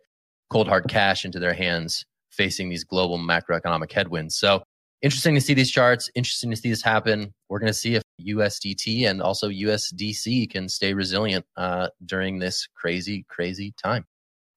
cold 0.50 0.68
hard 0.68 0.89
cash 0.89 1.24
into 1.24 1.39
their 1.39 1.54
hands 1.54 2.04
facing 2.30 2.68
these 2.68 2.84
global 2.84 3.18
macroeconomic 3.18 3.89
headwinds. 3.89 4.36
So 4.36 4.63
interesting 5.01 5.34
to 5.36 5.39
see 5.39 5.54
these 5.54 5.72
charts, 5.72 6.10
interesting 6.13 6.50
to 6.50 6.58
see 6.58 6.70
this 6.70 6.84
happen. 6.84 7.34
We're 7.48 7.60
going 7.60 7.68
to 7.68 7.74
see 7.74 7.96
if 7.96 8.04
USDT 8.22 9.10
and 9.10 9.22
also 9.22 9.48
USDC 9.48 10.50
can 10.50 10.68
stay 10.68 10.94
resilient 10.94 11.46
uh, 11.56 11.88
during 12.06 12.39
this 12.39 12.68
crazy, 12.75 13.25
crazy 13.30 13.74
time. 13.82 14.04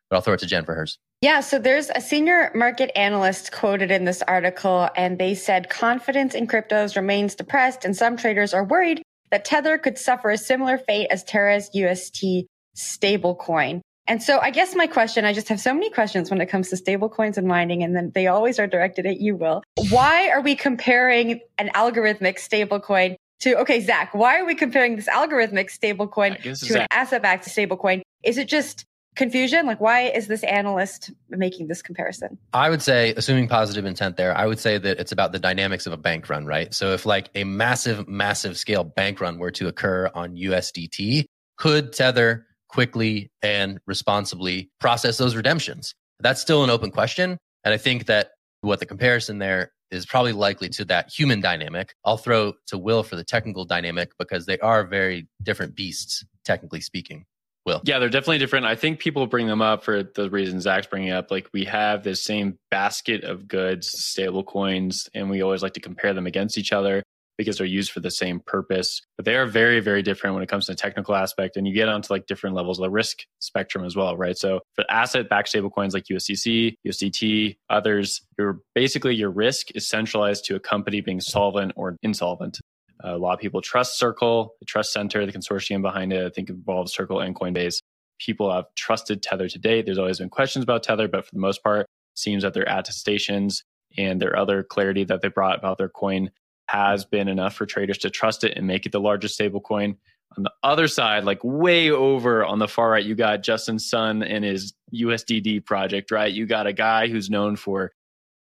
But 0.09 0.17
I'll 0.17 0.23
throw 0.23 0.35
it 0.35 0.41
to 0.41 0.47
Jen 0.47 0.65
for 0.65 0.75
hers. 0.75 0.99
Yeah, 1.23 1.41
so 1.41 1.59
there's 1.59 1.91
a 1.95 2.01
senior 2.01 2.51
market 2.55 2.91
analyst 2.97 3.53
quoted 3.53 3.91
in 3.91 4.07
this 4.07 4.23
article, 4.23 4.89
and 4.97 5.19
they 5.19 5.35
said 5.35 5.69
confidence 5.69 6.35
in 6.35 6.47
cryptos 6.47 6.97
remains 6.97 7.35
depressed, 7.35 7.85
and 7.85 7.95
some 7.95 8.17
traders 8.17 8.55
are 8.55 8.65
worried 8.65 9.03
that 9.31 9.45
Tether 9.45 9.77
could 9.77 9.99
suffer 9.99 10.31
a 10.31 10.39
similar 10.39 10.79
fate 10.79 11.09
as 11.11 11.23
Terra's 11.23 11.69
UST 11.75 12.47
stablecoin. 12.75 13.83
And 14.07 14.23
so 14.23 14.39
I 14.41 14.51
guess 14.51 14.75
my 14.75 14.87
question, 14.87 15.27
I 15.27 15.35
just 15.35 15.49
have 15.51 15.61
so 15.61 15.75
many 15.75 15.91
questions 15.91 16.31
when 16.31 16.41
it 16.41 16.47
comes 16.47 16.71
to 16.71 16.77
stablecoins 16.77 17.37
and 17.37 17.47
mining, 17.47 17.83
and 17.83 17.95
then 17.95 18.13
they 18.15 18.27
always 18.27 18.59
are 18.59 18.67
directed 18.67 19.05
at 19.05 19.21
you, 19.21 19.37
Will. 19.37 19.63
Why 19.91 20.31
are 20.31 20.41
we 20.41 20.57
comparing 20.57 21.41
an 21.59 21.69
algorithmic 21.75 22.39
stablecoin 22.39 23.17
to, 23.41 23.59
okay, 23.59 23.83
Zach, 23.83 24.15
why 24.15 24.41
are 24.41 24.47
we 24.47 24.55
comparing 24.55 24.97
this 24.97 25.07
algorithmic 25.07 25.71
stablecoin 25.71 26.41
to 26.43 26.55
Zach. 26.55 26.81
an 26.81 26.87
asset 26.91 27.21
backed 27.21 27.45
stablecoin? 27.45 28.01
Is 28.25 28.39
it 28.39 28.49
just 28.49 28.87
confusion? 29.17 29.67
Like, 29.67 29.81
why 29.81 30.03
is 30.03 30.27
this 30.27 30.43
analyst 30.45 31.11
making 31.29 31.69
this 31.69 31.83
comparison? 31.83 32.39
I 32.53 32.71
would 32.71 32.83
say, 32.83 33.15
assuming 33.17 33.49
positive 33.49 33.85
intent 33.85 34.17
there, 34.17 34.37
I 34.37 34.47
would 34.47 34.59
say 34.59 34.79
that 34.79 34.99
it's 34.99 35.13
about 35.13 35.33
the 35.33 35.39
dynamics 35.39 35.87
of 35.87 35.93
a 35.93 35.97
bank 35.97 36.29
run, 36.29 36.47
right? 36.47 36.73
So, 36.73 36.93
if 36.93 37.07
like 37.07 37.31
a 37.35 37.45
massive, 37.45 38.09
massive 38.09 38.59
scale 38.59 38.85
bank 38.85 39.21
run 39.21 39.39
were 39.39 39.51
to 39.53 39.69
occur 39.69 40.11
on 40.15 40.37
USDT, 40.37 41.25
could 41.57 41.93
Tether 41.93 42.47
quickly 42.69 43.31
and 43.43 43.81
responsibly 43.87 44.71
process 44.81 45.19
those 45.19 45.37
redemptions? 45.37 45.95
That's 46.21 46.41
still 46.41 46.65
an 46.65 46.71
open 46.71 46.91
question. 46.91 47.39
And 47.65 47.75
I 47.75 47.77
think 47.77 48.07
that 48.07 48.31
what 48.63 48.81
the 48.81 48.87
comparison 48.87 49.39
there 49.39 49.73
is 49.91 50.07
probably 50.07 50.33
likely 50.33 50.69
to 50.69 50.85
that 50.87 51.11
human 51.11 51.41
dynamic. 51.41 51.95
I'll 52.05 52.17
throw 52.17 52.55
to 52.69 52.79
Will 52.79 53.03
for 53.03 53.17
the 53.17 53.25
technical 53.25 53.65
dynamic 53.65 54.13
because 54.19 54.47
they 54.47 54.59
are 54.61 54.87
very 54.87 55.29
different 55.43 55.75
beasts, 55.75 56.25
technically 56.45 56.81
speaking. 56.81 57.27
Will. 57.67 57.81
Yeah, 57.85 57.99
they're 57.99 58.09
definitely 58.09 58.39
different. 58.39 58.67
I 58.67 58.75
think 58.75 59.01
people 59.01 59.27
bring 59.27 59.47
them 59.47 59.61
up 59.61 59.85
for 59.85 60.03
the 60.03 60.31
reasons 60.31 60.63
Zach's 60.63 60.87
bringing 60.87 61.11
up. 61.11 61.31
Like 61.31 61.49
we 61.53 61.65
have 61.67 62.03
this 62.03 62.25
same 62.25 62.59
basket 62.71 63.23
of 63.25 63.49
goods, 63.49 63.91
stable 63.91 64.43
coins, 64.43 65.09
and 65.15 65.29
we 65.29 65.43
always 65.43 65.63
like 65.63 65.75
to 65.75 65.81
compare 65.81 66.15
them 66.15 66.27
against 66.27 66.57
each 66.57 66.73
other 66.73 67.03
because 67.41 67.57
they're 67.57 67.67
used 67.67 67.91
for 67.91 68.01
the 68.01 68.11
same 68.11 68.41
purpose. 68.41 69.01
But 69.17 69.25
they 69.25 69.35
are 69.35 69.47
very, 69.47 69.81
very 69.81 70.03
different 70.03 70.35
when 70.35 70.43
it 70.43 70.49
comes 70.51 70.67
to 70.67 70.73
the 70.73 70.77
technical 70.77 71.15
aspect. 71.15 71.57
And 71.57 71.67
you 71.67 71.73
get 71.73 71.89
onto 71.89 72.13
like 72.13 72.27
different 72.27 72.55
levels 72.55 72.79
of 72.79 72.83
the 72.83 72.91
risk 72.91 73.21
spectrum 73.39 73.83
as 73.83 73.97
well, 73.97 74.15
right? 74.15 74.37
So 74.37 74.61
for 74.75 74.85
asset 74.91 75.31
backed 75.31 75.51
stablecoins 75.51 75.95
like 75.95 76.05
USDC, 76.11 76.75
USDT, 76.87 77.57
others, 77.71 78.21
your 78.39 78.61
basically 78.75 79.15
your 79.15 79.31
risk 79.31 79.69
is 79.75 79.89
centralized 79.89 80.45
to 80.47 80.57
a 80.57 80.61
company 80.61 81.01
being 81.01 81.19
solvent 81.19 81.73
or 81.77 81.97
insolvent. 82.03 82.61
A 83.03 83.17
lot 83.17 83.35
of 83.35 83.41
people 83.41 83.61
trust 83.61 83.99
Circle, 83.99 84.55
the 84.61 84.67
trust 84.67 84.93
center, 84.93 85.25
the 85.25 85.33
consortium 85.33 85.83
behind 85.83 86.13
it, 86.13 86.27
I 86.27 86.31
think 86.31 86.51
it 86.51 86.55
involves 86.55 86.93
Circle 86.93 87.21
and 87.21 87.35
Coinbase. 87.35 87.77
People 88.19 88.53
have 88.53 88.67
trusted 88.77 89.23
Tether 89.23 89.49
to 89.49 89.59
date. 89.59 89.87
There's 89.87 89.99
always 89.99 90.19
been 90.19 90.29
questions 90.29 90.63
about 90.63 90.83
Tether, 90.83 91.09
but 91.09 91.25
for 91.25 91.35
the 91.35 91.41
most 91.41 91.63
part, 91.63 91.87
seems 92.15 92.43
that 92.43 92.55
their 92.55 92.69
attestations 92.69 93.65
and 93.97 94.21
their 94.21 94.37
other 94.37 94.63
clarity 94.63 95.05
that 95.05 95.23
they 95.23 95.29
brought 95.29 95.59
about 95.59 95.79
their 95.79 95.89
coin 95.89 96.31
has 96.69 97.05
been 97.05 97.29
enough 97.29 97.55
for 97.55 97.67
traders 97.67 97.99
to 97.99 98.11
trust 98.11 98.45
it 98.45 98.57
and 98.57 98.67
make 98.67 98.87
it 98.87 98.93
the 98.93 99.01
largest 99.01 99.39
stablecoin. 99.39 99.97
On 100.37 100.45
the 100.45 100.53
other 100.63 100.87
side, 100.87 101.25
like 101.25 101.43
way 101.43 101.91
over 101.91 102.45
on 102.45 102.61
the 102.61 102.69
far 102.69 102.91
right, 102.91 103.05
you 103.05 103.17
got 103.17 103.43
Justin 103.43 103.81
Sun 103.81 104.23
and 104.23 104.45
his 104.45 104.75
USDD 104.95 105.65
project, 105.67 106.13
right? 106.13 106.33
You 106.33 106.47
got 106.47 106.69
a 106.69 106.73
guy 106.73 107.09
who's 107.09 107.29
known 107.29 107.57
for 107.57 107.91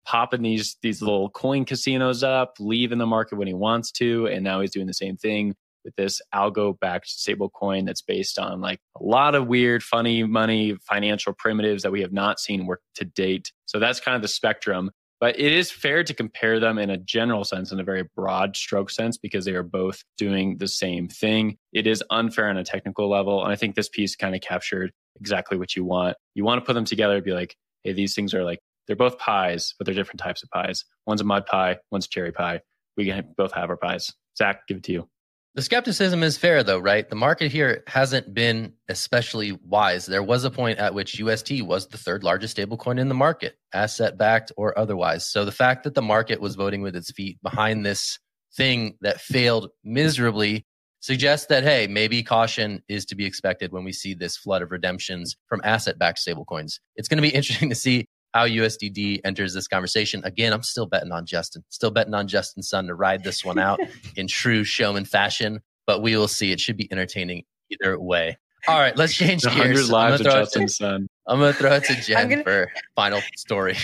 popping 0.07 0.43
these 0.43 0.77
these 0.83 1.03
little 1.03 1.31
coin 1.31 1.65
casinos 1.65 2.23
up, 2.23 2.55
leaving 2.59 2.99
the 2.99 3.07
market 3.07 3.37
when 3.37 3.49
he 3.49 3.55
wants 3.55 3.91
to, 3.93 4.27
and 4.27 4.45
now 4.45 4.61
he's 4.61 4.71
doing 4.71 4.87
the 4.87 4.95
same 4.95 5.17
thing 5.17 5.55
with 5.85 5.95
this 5.97 6.21
algo 6.35 6.79
backed 6.79 7.09
stable 7.09 7.51
coin 7.51 7.85
that's 7.85 8.03
based 8.03 8.39
on 8.39 8.61
like 8.61 8.81
a 8.99 9.05
lot 9.05 9.35
of 9.35 9.47
weird, 9.47 9.83
funny 9.83 10.23
money 10.23 10.77
financial 10.89 11.35
primitives 11.35 11.83
that 11.83 11.93
we 11.93 12.01
have 12.01 12.13
not 12.13 12.41
seen 12.41 12.67
work 12.67 12.81
to 12.95 13.05
date. 13.05 13.53
So 13.67 13.79
that's 13.79 14.01
kind 14.01 14.17
of 14.17 14.23
the 14.23 14.29
spectrum. 14.29 14.91
But 15.21 15.39
it 15.39 15.53
is 15.53 15.71
fair 15.71 16.05
to 16.05 16.13
compare 16.13 16.61
them 16.61 16.77
in 16.77 16.91
a 16.91 16.99
general 16.99 17.45
sense, 17.45 17.73
in 17.73 17.81
a 17.81 17.85
very 17.85 18.03
broad 18.15 18.57
stroke 18.57 18.91
sense, 18.91 19.17
because 19.17 19.45
they 19.45 19.55
are 19.55 19.63
both 19.63 20.03
doing 20.19 20.59
the 20.59 20.69
same 20.69 21.09
thing. 21.09 21.57
It 21.73 21.87
is 21.87 22.03
unfair 22.11 22.49
on 22.49 22.59
a 22.59 22.65
technical 22.65 23.09
level. 23.09 23.43
And 23.43 23.53
I 23.53 23.57
think 23.57 23.75
this 23.75 23.89
piece 23.89 24.17
kind 24.17 24.35
of 24.35 24.41
captured 24.41 24.93
exactly 25.19 25.57
what 25.57 25.77
you 25.77 25.85
want. 25.85 26.17
You 26.35 26.45
want 26.45 26.61
to 26.61 26.67
put 26.67 26.75
them 26.75 26.85
together 26.85 27.15
and 27.15 27.25
be 27.25 27.33
like, 27.33 27.57
hey, 27.85 27.93
these 27.93 28.15
things 28.15 28.35
are 28.35 28.45
like, 28.45 28.59
they're 28.87 28.97
both 28.97 29.19
pies, 29.19 29.75
but 29.79 29.87
they're 29.87 29.95
different 29.95 30.21
types 30.21 30.43
of 30.43 30.51
pies. 30.51 30.85
One's 31.07 31.21
a 31.21 31.25
mud 31.25 31.47
pie, 31.47 31.79
one's 31.91 32.09
cherry 32.09 32.33
pie. 32.33 32.61
We 32.97 33.07
can 33.07 33.35
both 33.37 33.53
have 33.53 33.71
our 33.71 33.77
pies. 33.77 34.13
Zach, 34.37 34.67
give 34.67 34.79
it 34.79 34.83
to 34.85 34.93
you. 34.93 35.09
The 35.55 35.63
skepticism 35.63 36.25
is 36.25 36.37
fair, 36.37 36.65
though, 36.65 36.81
right? 36.81 37.09
The 37.09 37.15
market 37.15 37.53
here 37.53 37.85
hasn't 37.87 38.35
been 38.35 38.73
especially 38.89 39.53
wise. 39.53 40.05
There 40.05 40.23
was 40.23 40.43
a 40.43 40.51
point 40.51 40.81
at 40.81 40.95
which 40.95 41.21
UST 41.21 41.63
was 41.63 41.87
the 41.87 41.97
third 41.97 42.25
largest 42.25 42.57
stablecoin 42.57 42.99
in 42.99 43.09
the 43.09 43.15
market, 43.15 43.57
asset 43.73 44.19
backed 44.19 44.51
or 44.57 44.77
otherwise. 44.77 45.31
So 45.31 45.45
the 45.45 45.53
fact 45.53 45.85
that 45.85 45.95
the 45.95 46.03
market 46.03 46.41
was 46.41 46.57
voting 46.57 46.83
with 46.83 46.97
its 46.97 47.13
feet 47.13 47.39
behind 47.41 47.87
this 47.87 48.19
thing 48.57 48.97
that 49.03 49.21
failed 49.21 49.71
miserably 49.85 50.67
suggests 50.99 51.47
that, 51.49 51.63
hey, 51.63 51.87
maybe 51.87 52.25
caution 52.25 52.83
is 52.89 53.05
to 53.05 53.15
be 53.15 53.27
expected 53.27 53.71
when 53.71 53.85
we 53.85 53.93
see 53.93 54.15
this 54.15 54.37
flood 54.37 54.63
of 54.63 54.73
redemptions 54.73 55.37
from 55.49 55.61
asset 55.63 55.99
backed 56.01 56.19
stablecoins. 56.19 56.81
It's 56.97 57.07
going 57.07 57.19
to 57.19 57.23
be 57.23 57.29
interesting 57.35 57.69
to 57.69 57.77
see 57.77 58.09
how 58.35 58.47
USDD 58.47 59.21
enters 59.25 59.55
this 59.55 59.69
conversation. 59.69 60.21
Again, 60.25 60.53
I'm 60.53 60.65
still 60.65 60.87
betting 60.87 61.13
on 61.13 61.25
Justin, 61.25 61.65
still 61.69 61.93
betting 61.93 62.15
on 62.15 62.27
Justin 62.27 62.63
Sun 62.63 62.89
to 62.89 62.95
ride 62.95 63.23
this 63.23 63.45
one 63.45 63.61
out 63.61 63.81
in 64.17 64.27
true 64.27 64.65
showman 64.65 65.05
fashion, 65.05 65.61
but 65.87 66.03
we 66.03 66.17
will 66.17 66.29
see. 66.29 66.51
It 66.51 66.61
should 66.61 66.77
be 66.77 66.91
entertaining 66.91 67.45
either 67.71 67.99
way. 67.99 68.37
All 68.67 68.79
right, 68.79 68.97
let's 68.97 69.15
change 69.15 69.43
gears. 69.55 69.91
Lives 69.91 70.21
of 70.21 70.27
Justin 70.27 70.69
Sun. 70.69 71.07
I'm 71.29 71.39
going 71.39 71.53
to 71.53 71.59
throw 71.59 71.73
it 71.73 71.85
to 71.85 71.95
Jen 72.03 72.29
gonna, 72.29 72.43
for 72.43 72.73
final 72.97 73.21
story. 73.37 73.77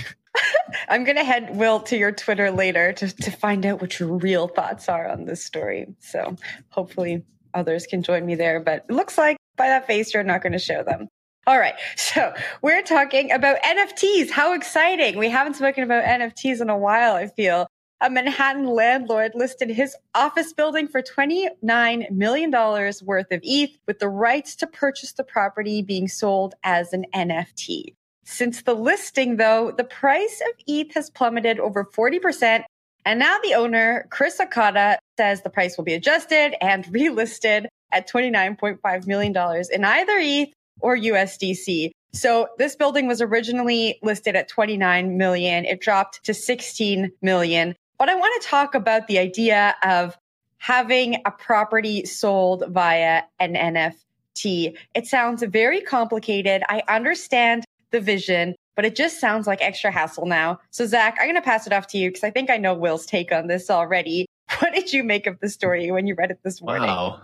I'm 0.88 1.04
going 1.04 1.16
to 1.16 1.25
head 1.25 1.57
Will 1.57 1.80
to 1.80 1.97
your 1.97 2.12
Twitter 2.12 2.50
later 2.50 2.92
to, 2.95 3.09
to 3.09 3.30
find 3.30 3.64
out 3.64 3.80
what 3.80 4.00
your 4.00 4.09
real 4.16 4.49
thoughts 4.49 4.88
are 4.88 5.09
on 5.09 5.26
this 5.26 5.45
story. 5.45 5.87
So 6.00 6.37
hopefully 6.71 7.25
others 7.54 7.87
can 7.87 8.02
join 8.02 8.26
me 8.26 8.35
there. 8.35 8.59
But 8.59 8.87
it 8.88 8.92
looks 8.92 9.16
like 9.16 9.37
by 9.57 9.69
that 9.69 9.87
face, 9.87 10.12
you're 10.12 10.23
not 10.23 10.42
going 10.42 10.52
to 10.52 10.59
show 10.59 10.83
them. 10.83 11.09
All 11.47 11.59
right. 11.59 11.75
So 11.97 12.33
we're 12.63 12.83
talking 12.83 13.33
about 13.33 13.63
NFTs. 13.63 14.31
How 14.31 14.53
exciting. 14.53 15.19
We 15.19 15.29
haven't 15.29 15.55
spoken 15.55 15.85
about 15.85 16.05
NFTs 16.05 16.61
in 16.61 16.69
a 16.69 16.77
while, 16.77 17.15
I 17.15 17.29
feel. 17.29 17.67
A 18.03 18.09
Manhattan 18.09 18.67
landlord 18.67 19.33
listed 19.35 19.69
his 19.69 19.95
office 20.15 20.53
building 20.53 20.89
for 20.89 21.03
$29 21.03 22.11
million 22.11 22.51
worth 22.51 23.31
of 23.31 23.41
ETH 23.43 23.71
with 23.87 23.99
the 23.99 24.09
rights 24.09 24.57
to 24.57 24.67
purchase 24.67 25.13
the 25.13 25.25
property 25.25 25.83
being 25.83 26.09
sold 26.09 26.55
as 26.63 26.93
an 26.93 27.05
NFT. 27.15 27.95
Since 28.25 28.63
the 28.63 28.75
listing, 28.75 29.37
though, 29.37 29.73
the 29.77 29.85
price 29.85 30.41
of 30.49 30.55
ETH 30.67 30.95
has 30.95 31.11
plummeted 31.11 31.59
over 31.59 31.85
40%. 31.85 32.65
And 33.05 33.19
now 33.19 33.39
the 33.43 33.55
owner, 33.55 34.07
Chris 34.11 34.41
Okada, 34.41 34.99
says 35.19 35.43
the 35.43 35.51
price 35.51 35.77
will 35.77 35.85
be 35.85 35.95
adjusted 35.95 36.55
and 36.63 36.85
relisted 36.93 37.67
at 37.93 38.09
$29.5 38.09 39.07
million 39.07 39.65
in 39.73 39.85
either 39.85 40.17
ETH 40.17 40.53
or 40.81 40.97
USDC. 40.97 41.91
So 42.13 42.49
this 42.59 42.75
building 42.75 43.07
was 43.07 43.21
originally 43.21 43.99
listed 44.03 44.35
at 44.35 44.49
29 44.49 45.17
million. 45.17 45.65
It 45.65 45.81
dropped 45.81 46.25
to 46.25 46.35
16 46.35 47.13
million. 47.23 47.77
But 47.99 48.09
I 48.09 48.15
want 48.15 48.43
to 48.43 48.49
talk 48.49 48.75
about 48.75 49.07
the 49.07 49.19
idea 49.19 49.77
of 49.83 50.17
having 50.59 51.17
a 51.25 51.31
property 51.31 52.05
sold 52.05 52.65
via 52.69 53.23
an 53.39 53.55
NFT. 53.55 54.77
It 54.95 55.07
sounds 55.07 55.43
very 55.43 55.81
complicated. 55.81 56.63
I 56.69 56.83
understand 56.89 57.65
the 57.91 58.01
vision, 58.01 58.55
but 58.77 58.85
it 58.85 58.97
just 58.97 59.21
sounds 59.21 59.47
like 59.47 59.61
extra 59.63 59.91
hassle 59.91 60.27
now. 60.27 60.61
So 60.71 60.87
Zach, 60.87 61.17
I'm 61.21 61.27
going 61.27 61.35
to 61.37 61.43
pass 61.43 61.67
it 61.67 61.73
off 61.73 61.87
to 61.89 61.99
you 61.99 62.11
because 62.11 62.25
I 62.25 62.31
think 62.31 62.51
I 62.51 62.57
know 62.57 62.75
Will's 62.75 63.07
take 63.07 63.33
on 63.33 63.47
this 63.47 63.71
already. 63.71 64.27
What 64.59 64.75
did 64.75 64.93
you 64.93 65.05
make 65.05 65.29
of 65.29 65.39
the 65.39 65.49
story 65.49 65.93
when 65.93 66.09
you 66.09 66.17
read 66.17 66.33
it 66.33 66.41
this 66.43 66.61
morning? 66.61 66.89
Wow. 66.89 67.21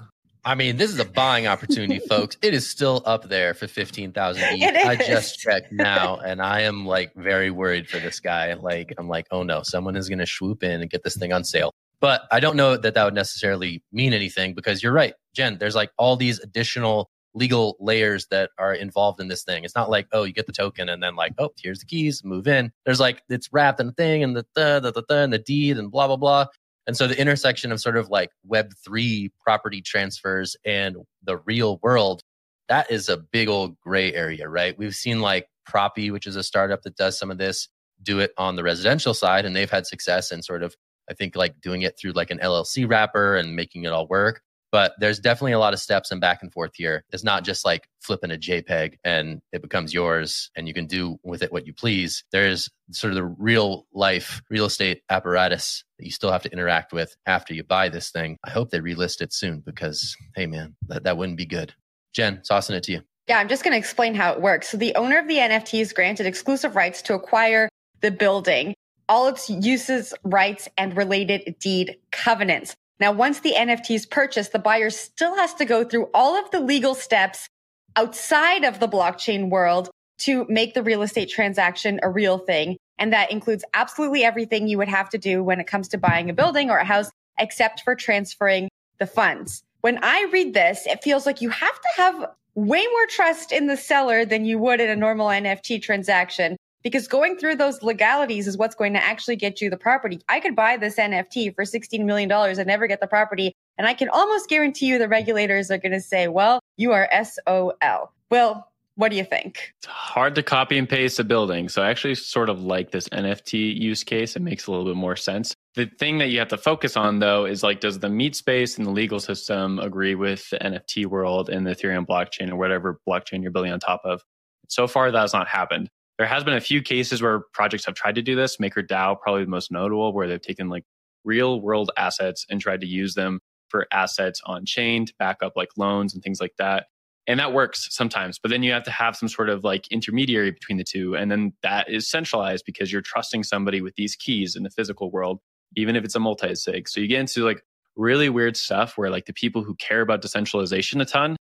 I 0.47 0.55
mean, 0.55 0.77
this 0.77 0.93
is 0.93 1.01
a 1.01 1.05
buying 1.05 1.49
opportunity, 1.49 1.99
folks. 2.09 2.37
It 2.41 2.55
is 2.55 2.71
still 2.71 3.03
up 3.05 3.29
there 3.29 3.53
for 3.53 3.67
15,000 3.67 4.43
ETH. 4.45 4.87
I 4.87 4.95
just 4.95 5.41
checked 5.41 5.73
now 5.73 6.19
and 6.19 6.41
I 6.41 6.61
am 6.61 6.87
like 6.87 7.13
very 7.17 7.51
worried 7.51 7.89
for 7.89 7.99
this 7.99 8.21
guy. 8.21 8.55
Like, 8.55 8.95
I'm 8.97 9.09
like, 9.09 9.27
oh 9.33 9.43
no, 9.43 9.63
someone 9.65 9.97
is 9.97 10.09
going 10.09 10.21
to 10.21 10.27
swoop 10.27 10.63
in 10.63 10.81
and 10.81 10.89
get 10.89 11.03
this 11.03 11.17
thing 11.17 11.33
on 11.33 11.43
sale. 11.43 11.73
But 11.99 12.23
I 12.31 12.39
don't 12.39 12.55
know 12.55 12.77
that 12.77 12.95
that 12.95 13.05
would 13.05 13.15
necessarily 13.15 13.83
mean 13.91 14.13
anything 14.13 14.55
because 14.55 14.85
you're 14.85 14.93
right, 14.93 15.15
Jen. 15.35 15.59
There's 15.59 15.75
like 15.75 15.91
all 15.99 16.15
these 16.15 16.39
additional 16.39 17.11
legal 17.35 17.77
layers 17.81 18.29
that 18.29 18.51
are 18.57 18.73
involved 18.73 19.21
in 19.21 19.27
this 19.27 19.43
thing. 19.43 19.65
It's 19.65 19.75
not 19.75 19.91
like, 19.91 20.07
oh, 20.13 20.23
you 20.23 20.33
get 20.33 20.47
the 20.47 20.53
token 20.53 20.89
and 20.89 21.03
then 21.03 21.17
like, 21.17 21.33
oh, 21.39 21.51
here's 21.61 21.81
the 21.81 21.87
keys, 21.87 22.23
move 22.23 22.47
in. 22.47 22.71
There's 22.85 23.01
like, 23.01 23.21
it's 23.29 23.53
wrapped 23.53 23.81
in 23.81 23.89
a 23.89 23.93
thing 23.93 24.23
and 24.23 24.37
the, 24.37 24.47
the, 24.55 24.79
the, 24.81 25.03
the, 25.09 25.15
and 25.17 25.33
the 25.33 25.39
deed 25.39 25.77
and 25.77 25.91
blah, 25.91 26.07
blah, 26.07 26.17
blah. 26.17 26.47
And 26.87 26.97
so 26.97 27.07
the 27.07 27.21
intersection 27.21 27.73
of 27.73 27.81
sort 27.81 27.97
of 27.97 28.09
like 28.11 28.31
Web3 28.49 29.31
property 29.41 29.81
transfers 29.83 30.57
and 30.65 30.97
the 31.25 31.39
real 31.39 31.81
world, 31.83 32.23
that 32.69 32.91
is 32.91 33.09
a 33.09 33.17
big 33.17 33.49
old 33.49 33.79
gray 33.81 34.13
area, 34.15 34.49
right? 34.49 34.77
We've 34.79 34.95
seen 34.95 35.21
like 35.21 35.49
Propy, 35.69 36.11
which 36.13 36.27
is 36.27 36.37
a 36.37 36.43
startup 36.43 36.83
that 36.83 36.97
does 36.97 37.19
some 37.19 37.31
of 37.31 37.39
this, 37.39 37.69
do 38.03 38.21
it 38.21 38.33
on 38.39 38.57
the 38.57 38.63
residential 38.63 39.15
side, 39.15 39.45
and 39.45 39.57
they've 39.57 39.71
had 39.71 39.87
success 39.87 40.31
in 40.31 40.43
sort 40.43 40.63
of, 40.63 40.77
I 41.11 41.15
think, 41.15 41.35
like 41.35 41.61
doing 41.61 41.83
it 41.83 41.99
through 41.99 42.13
like 42.13 42.31
an 42.31 42.39
LLC 42.39 42.89
wrapper 42.89 43.37
and 43.37 43.57
making 43.57 43.85
it 43.85 43.93
all 43.93 44.07
work. 44.07 44.43
But 44.77 44.93
there's 44.99 45.19
definitely 45.19 45.53
a 45.53 45.59
lot 45.59 45.73
of 45.73 45.81
steps 45.81 46.11
and 46.11 46.21
back 46.21 46.43
and 46.43 46.53
forth 46.53 46.73
here. 46.75 47.03
It's 47.11 47.25
not 47.25 47.45
just 47.45 47.65
like 47.65 47.89
flipping 48.03 48.31
a 48.31 48.37
JPEG 48.37 48.99
and 49.05 49.41
it 49.51 49.63
becomes 49.63 49.95
yours 49.95 50.51
and 50.55 50.69
you 50.69 50.75
can 50.75 50.87
do 50.87 51.19
with 51.23 51.43
it 51.43 51.51
what 51.51 51.67
you 51.67 51.73
please. 51.73 52.25
There's 52.31 52.69
sort 52.91 53.11
of 53.11 53.15
the 53.15 53.25
real 53.25 53.87
life 53.95 54.43
real 54.51 54.67
estate 54.67 55.01
apparatus 55.09 55.83
that 55.99 56.05
you 56.05 56.11
still 56.11 56.31
have 56.31 56.43
to 56.43 56.53
interact 56.53 56.93
with 56.93 57.17
after 57.25 57.55
you 57.55 57.65
buy 57.65 57.89
this 57.89 58.11
thing. 58.11 58.37
I 58.45 58.51
hope 58.51 58.69
they 58.69 58.81
relist 58.81 59.23
it 59.23 59.33
soon 59.33 59.61
because, 59.61 60.15
hey 60.35 60.45
man, 60.45 60.77
that, 60.89 61.05
that 61.05 61.17
wouldn't 61.17 61.39
be 61.39 61.47
good. 61.47 61.73
Jen, 62.13 62.43
tossing 62.47 62.77
it 62.77 62.83
to 62.83 62.93
you. 62.93 63.01
Yeah, 63.29 63.39
I'm 63.39 63.49
just 63.49 63.65
going 63.65 63.73
to 63.73 63.79
explain 63.79 64.15
how 64.15 64.35
it 64.35 64.43
works. 64.43 64.69
So 64.69 64.77
the 64.77 64.95
owner 64.95 65.19
of 65.19 65.27
the 65.27 65.39
NFT 65.39 65.81
is 65.81 65.95
granted 65.95 66.27
exclusive 66.27 66.77
rights 66.77 67.01
to 67.01 67.15
acquire 67.15 67.71
the 68.03 68.11
building, 68.11 68.75
all 69.09 69.29
its 69.29 69.49
uses, 69.49 70.13
rights, 70.23 70.69
and 70.77 70.95
related 70.99 71.57
deed 71.61 71.97
covenants. 72.13 72.77
Now, 72.99 73.13
once 73.13 73.41
the 73.41 73.53
NFT 73.53 73.95
is 73.95 74.07
purchased, 74.07 74.53
the 74.53 74.59
buyer 74.59 74.91
still 74.91 75.37
has 75.37 75.53
to 75.55 75.65
go 75.65 75.85
through 75.85 76.09
all 76.15 76.37
of 76.37 76.51
the 76.51 76.61
legal 76.61 76.95
steps 76.95 77.49
outside 77.95 78.65
of 78.65 78.81
the 78.81 78.89
blockchain 78.89 79.51
world 79.51 79.91
to 80.19 80.47
make 80.49 80.75
the 80.75 80.83
real 80.83 81.03
estate 81.03 81.29
transaction 81.29 82.01
a 82.03 82.09
real 82.09 82.39
thing. 82.39 82.77
And 82.99 83.13
that 83.13 83.31
includes 83.31 83.65
absolutely 83.75 84.25
everything 84.25 84.67
you 84.67 84.79
would 84.79 84.89
have 84.89 85.11
to 85.11 85.19
do 85.19 85.45
when 85.45 85.61
it 85.61 85.67
comes 85.67 85.89
to 85.89 85.99
buying 85.99 86.31
a 86.31 86.35
building 86.35 86.71
or 86.71 86.79
a 86.79 86.85
house, 86.85 87.11
except 87.39 87.83
for 87.83 87.95
transferring 87.95 88.71
the 88.99 89.07
funds. 89.07 89.63
When 89.83 90.03
I 90.03 90.29
read 90.33 90.55
this, 90.55 90.87
it 90.87 91.05
feels 91.05 91.27
like 91.27 91.43
you 91.43 91.51
have 91.51 91.81
to 91.81 91.89
have 91.97 92.31
way 92.55 92.87
more 92.87 93.07
trust 93.11 93.53
in 93.53 93.67
the 93.67 93.77
seller 93.77 94.25
than 94.25 94.47
you 94.47 94.59
would 94.59 94.81
in 94.81 94.89
a 94.89 94.97
normal 94.97 95.27
NFT 95.27 95.83
transaction 95.83 96.57
because 96.87 97.09
going 97.09 97.37
through 97.37 97.57
those 97.57 97.83
legalities 97.83 98.47
is 98.47 98.57
what's 98.57 98.77
going 98.77 98.93
to 98.93 99.03
actually 99.03 99.35
get 99.35 99.61
you 99.61 99.69
the 99.69 99.77
property. 99.77 100.21
I 100.29 100.39
could 100.39 100.55
buy 100.55 100.77
this 100.77 100.95
NFT 100.95 101.53
for 101.53 101.65
$16 101.65 102.05
million 102.05 102.31
and 102.31 102.65
never 102.65 102.87
get 102.87 103.01
the 103.01 103.09
property. 103.09 103.53
And 103.77 103.89
I 103.89 103.93
can 103.93 104.09
almost 104.09 104.49
guarantee 104.49 104.87
you 104.87 104.97
the 104.97 105.09
regulators 105.09 105.69
are 105.73 105.79
going 105.79 105.91
to 105.91 106.01
say, 106.01 106.29
well, 106.29 106.61
you 106.77 106.93
are 106.93 107.11
SOL. 107.25 108.13
Well, 108.31 108.71
what 108.95 109.09
do 109.11 109.17
you 109.17 109.25
think? 109.25 109.73
It's 109.79 109.89
hard 109.89 110.37
to 110.37 110.45
copy 110.45 110.79
and 110.79 110.89
paste 110.89 111.19
a 111.19 111.25
building. 111.25 111.69
So 111.69 111.83
I 111.83 111.91
actually 111.91 112.15
sort 112.15 112.49
of 112.49 112.63
like 112.63 112.93
this 112.93 113.09
NFT 113.09 113.77
use 113.77 114.05
case. 114.05 114.37
It 114.37 114.43
makes 114.43 114.69
a 114.69 114.71
little 114.71 114.87
bit 114.87 114.95
more 114.95 115.17
sense. 115.17 115.57
The 115.75 115.87
thing 115.99 116.19
that 116.19 116.29
you 116.29 116.39
have 116.39 116.47
to 116.51 116.57
focus 116.57 116.97
on 116.97 117.19
though 117.19 117.47
is 117.47 117.65
like, 117.65 117.81
does 117.81 117.99
the 117.99 118.11
meat 118.11 118.37
space 118.37 118.79
and 118.79 118.87
the 118.87 118.93
legal 118.93 119.19
system 119.19 119.81
agree 119.81 120.15
with 120.15 120.49
the 120.51 120.59
NFT 120.59 121.07
world 121.07 121.51
and 121.51 121.67
the 121.67 121.75
Ethereum 121.75 122.07
blockchain 122.07 122.49
or 122.49 122.55
whatever 122.55 123.01
blockchain 123.09 123.43
you're 123.43 123.51
building 123.51 123.73
on 123.73 123.81
top 123.81 124.03
of? 124.05 124.23
So 124.69 124.87
far, 124.87 125.11
that 125.11 125.19
has 125.19 125.33
not 125.33 125.49
happened. 125.49 125.91
There 126.19 126.27
has 126.27 126.45
been 126.45 126.55
a 126.55 126.61
few 126.61 126.83
cases 126.83 127.21
where 127.21 127.41
projects 127.53 127.85
have 127.87 127.95
tried 127.95 128.15
to 128.15 128.23
do 128.23 128.35
this. 128.35 128.57
MakerDAO, 128.57 129.21
probably 129.21 129.45
the 129.45 129.51
most 129.51 129.71
notable, 129.71 130.13
where 130.13 130.27
they've 130.27 130.41
taken 130.41 130.69
like 130.69 130.85
real 131.25 131.61
world 131.61 131.91
assets 131.97 132.47
and 132.49 132.61
tried 132.61 132.81
to 132.81 132.87
use 132.87 133.15
them 133.15 133.41
for 133.69 133.87
assets 133.93 134.41
on 134.47 134.65
chain 134.65 135.07
to 135.07 135.15
back 135.19 135.39
up 135.43 135.53
like 135.57 135.71
loans 135.77 136.15
and 136.15 136.23
things 136.23 136.41
like 136.41 136.55
that 136.59 136.87
and 137.27 137.41
that 137.41 137.53
works 137.53 137.89
sometimes 137.91 138.39
but 138.39 138.51
then 138.51 138.63
you 138.63 138.73
have 138.73 138.85
to 138.85 138.91
have 138.91 139.17
some 139.17 139.29
sort 139.29 139.49
of 139.49 139.65
like 139.65 139.87
intermediary 139.91 140.51
between 140.51 140.79
the 140.79 140.85
two 140.85 141.17
and 141.17 141.31
then 141.31 141.53
that 141.63 141.91
is 141.91 142.09
centralized 142.09 142.65
because 142.65 142.93
you're 142.93 143.03
trusting 143.03 143.43
somebody 143.43 143.81
with 143.81 143.95
these 143.97 144.15
keys 144.17 144.57
in 144.57 144.63
the 144.63 144.71
physical 144.71 145.11
world 145.11 145.41
even 145.77 145.97
if 145.97 146.05
it's 146.05 146.15
a 146.15 146.21
multi-sig 146.21 146.89
so 146.89 147.01
you 147.01 147.09
get 147.09 147.21
into 147.21 147.45
like 147.45 147.63
really 147.97 148.29
weird 148.29 148.57
stuff 148.57 148.97
where 148.97 149.11
like 149.11 149.27
the 149.27 149.33
people 149.33 149.65
who 149.65 149.75
care 149.77 150.01
about 150.01 150.23
decentralization 150.23 151.01
a 151.01 151.05
ton 151.05 151.37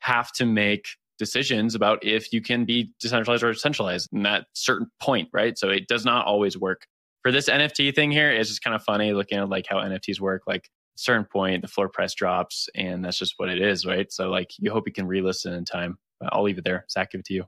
have 0.00 0.32
to 0.32 0.44
make 0.44 0.88
decisions 1.18 1.74
about 1.74 2.04
if 2.04 2.32
you 2.32 2.40
can 2.40 2.64
be 2.64 2.92
decentralized 3.00 3.42
or 3.42 3.54
centralized 3.54 4.08
in 4.12 4.22
that 4.22 4.46
certain 4.52 4.90
point 5.00 5.28
right? 5.32 5.58
So 5.58 5.68
it 5.68 5.88
does 5.88 6.04
not 6.04 6.26
always 6.26 6.56
work. 6.56 6.86
For 7.22 7.32
this 7.32 7.48
nft 7.48 7.94
thing 7.94 8.10
here 8.10 8.30
it's 8.30 8.48
just 8.48 8.62
kind 8.62 8.74
of 8.74 8.82
funny 8.82 9.12
looking 9.12 9.38
at 9.38 9.48
like 9.48 9.66
how 9.68 9.76
nfts 9.76 10.20
work. 10.20 10.42
Like 10.46 10.68
certain 10.96 11.24
point 11.24 11.62
the 11.62 11.68
floor 11.68 11.88
price 11.88 12.14
drops 12.14 12.68
and 12.74 13.04
that's 13.04 13.18
just 13.18 13.34
what 13.36 13.48
it 13.48 13.60
is 13.60 13.86
right? 13.86 14.10
So 14.12 14.30
like 14.30 14.50
you 14.58 14.70
hope 14.70 14.84
you 14.86 14.92
can 14.92 15.06
relist 15.06 15.46
in 15.46 15.64
time. 15.64 15.98
I'll 16.30 16.42
leave 16.42 16.58
it 16.58 16.64
there. 16.64 16.84
Zach 16.90 17.12
give 17.12 17.20
it 17.20 17.26
to 17.26 17.34
you. 17.34 17.44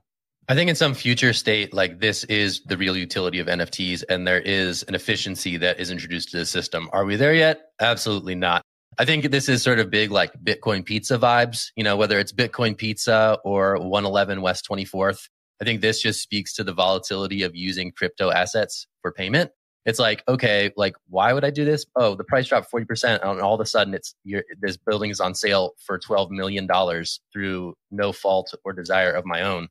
I 0.47 0.55
think 0.55 0.69
in 0.69 0.75
some 0.75 0.93
future 0.93 1.33
state, 1.33 1.73
like 1.73 1.99
this 1.99 2.23
is 2.25 2.61
the 2.65 2.75
real 2.75 2.97
utility 2.97 3.39
of 3.39 3.47
NFTs, 3.47 4.03
and 4.09 4.27
there 4.27 4.41
is 4.41 4.83
an 4.83 4.95
efficiency 4.95 5.55
that 5.57 5.79
is 5.79 5.91
introduced 5.91 6.31
to 6.31 6.37
the 6.37 6.45
system. 6.45 6.89
Are 6.91 7.05
we 7.05 7.15
there 7.15 7.33
yet? 7.33 7.71
Absolutely 7.79 8.35
not. 8.35 8.63
I 8.97 9.05
think 9.05 9.31
this 9.31 9.47
is 9.47 9.63
sort 9.63 9.79
of 9.79 9.89
big, 9.89 10.11
like 10.11 10.33
Bitcoin 10.43 10.85
pizza 10.85 11.17
vibes, 11.17 11.71
you 11.75 11.83
know, 11.83 11.95
whether 11.95 12.19
it's 12.19 12.33
Bitcoin 12.33 12.77
pizza 12.77 13.37
or 13.43 13.77
111 13.77 14.41
West 14.41 14.67
24th. 14.69 15.29
I 15.61 15.65
think 15.65 15.81
this 15.81 16.01
just 16.01 16.21
speaks 16.21 16.53
to 16.55 16.63
the 16.63 16.73
volatility 16.73 17.43
of 17.43 17.55
using 17.55 17.91
crypto 17.91 18.31
assets 18.31 18.87
for 19.01 19.11
payment. 19.11 19.51
It's 19.85 19.97
like 19.99 20.23
okay 20.27 20.71
like 20.77 20.95
why 21.07 21.33
would 21.33 21.43
i 21.43 21.49
do 21.49 21.65
this? 21.65 21.85
Oh 21.95 22.15
the 22.15 22.23
price 22.23 22.47
dropped 22.47 22.71
40% 22.71 23.19
and 23.23 23.41
all 23.41 23.55
of 23.55 23.61
a 23.61 23.65
sudden 23.65 23.95
it's 23.95 24.15
this 24.61 24.77
building 24.77 25.09
is 25.09 25.19
on 25.19 25.33
sale 25.33 25.71
for 25.83 25.97
12 25.97 26.29
million 26.29 26.67
dollars 26.67 27.19
through 27.33 27.73
no 27.89 28.11
fault 28.11 28.53
or 28.63 28.73
desire 28.73 29.11
of 29.11 29.25
my 29.25 29.41
own. 29.41 29.69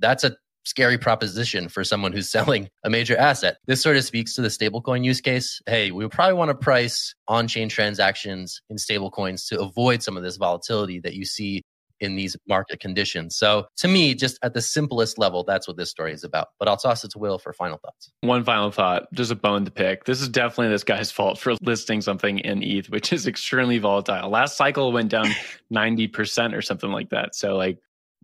That's 0.00 0.24
a 0.24 0.36
scary 0.64 0.98
proposition 0.98 1.68
for 1.68 1.84
someone 1.84 2.12
who's 2.12 2.28
selling 2.38 2.68
a 2.84 2.90
major 2.90 3.16
asset 3.16 3.56
this 3.66 3.82
sort 3.82 3.96
of 3.96 4.04
speaks 4.04 4.34
to 4.34 4.42
the 4.42 4.48
stablecoin 4.48 5.04
use 5.04 5.20
case 5.20 5.60
hey 5.66 5.90
we 5.90 6.06
probably 6.08 6.34
want 6.34 6.48
to 6.48 6.54
price 6.54 7.14
on-chain 7.28 7.68
transactions 7.68 8.62
in 8.70 8.76
stablecoins 8.76 9.48
to 9.48 9.60
avoid 9.60 10.02
some 10.02 10.16
of 10.16 10.22
this 10.22 10.36
volatility 10.36 10.98
that 11.00 11.14
you 11.14 11.24
see 11.24 11.62
in 12.02 12.16
these 12.16 12.36
market 12.48 12.80
conditions. 12.80 13.36
So 13.36 13.66
to 13.76 13.88
me, 13.88 14.14
just 14.14 14.38
at 14.42 14.52
the 14.52 14.60
simplest 14.60 15.18
level, 15.18 15.44
that's 15.44 15.66
what 15.66 15.76
this 15.76 15.88
story 15.88 16.12
is 16.12 16.24
about. 16.24 16.48
But 16.58 16.68
I'll 16.68 16.76
toss 16.76 17.04
it 17.04 17.12
to 17.12 17.18
Will 17.18 17.38
for 17.38 17.52
final 17.52 17.78
thoughts. 17.78 18.10
One 18.20 18.44
final 18.44 18.70
thought, 18.72 19.04
just 19.14 19.30
a 19.30 19.36
bone 19.36 19.64
to 19.64 19.70
pick. 19.70 20.04
This 20.04 20.20
is 20.20 20.28
definitely 20.28 20.68
this 20.68 20.84
guy's 20.84 21.12
fault 21.12 21.38
for 21.38 21.54
listing 21.62 22.00
something 22.00 22.40
in 22.40 22.62
ETH, 22.62 22.90
which 22.90 23.12
is 23.12 23.26
extremely 23.26 23.78
volatile. 23.78 24.28
Last 24.28 24.56
cycle 24.56 24.92
went 24.92 25.10
down 25.10 25.26
90% 25.72 26.54
or 26.54 26.60
something 26.60 26.90
like 26.90 27.10
that. 27.10 27.34
So 27.36 27.56
like, 27.56 27.78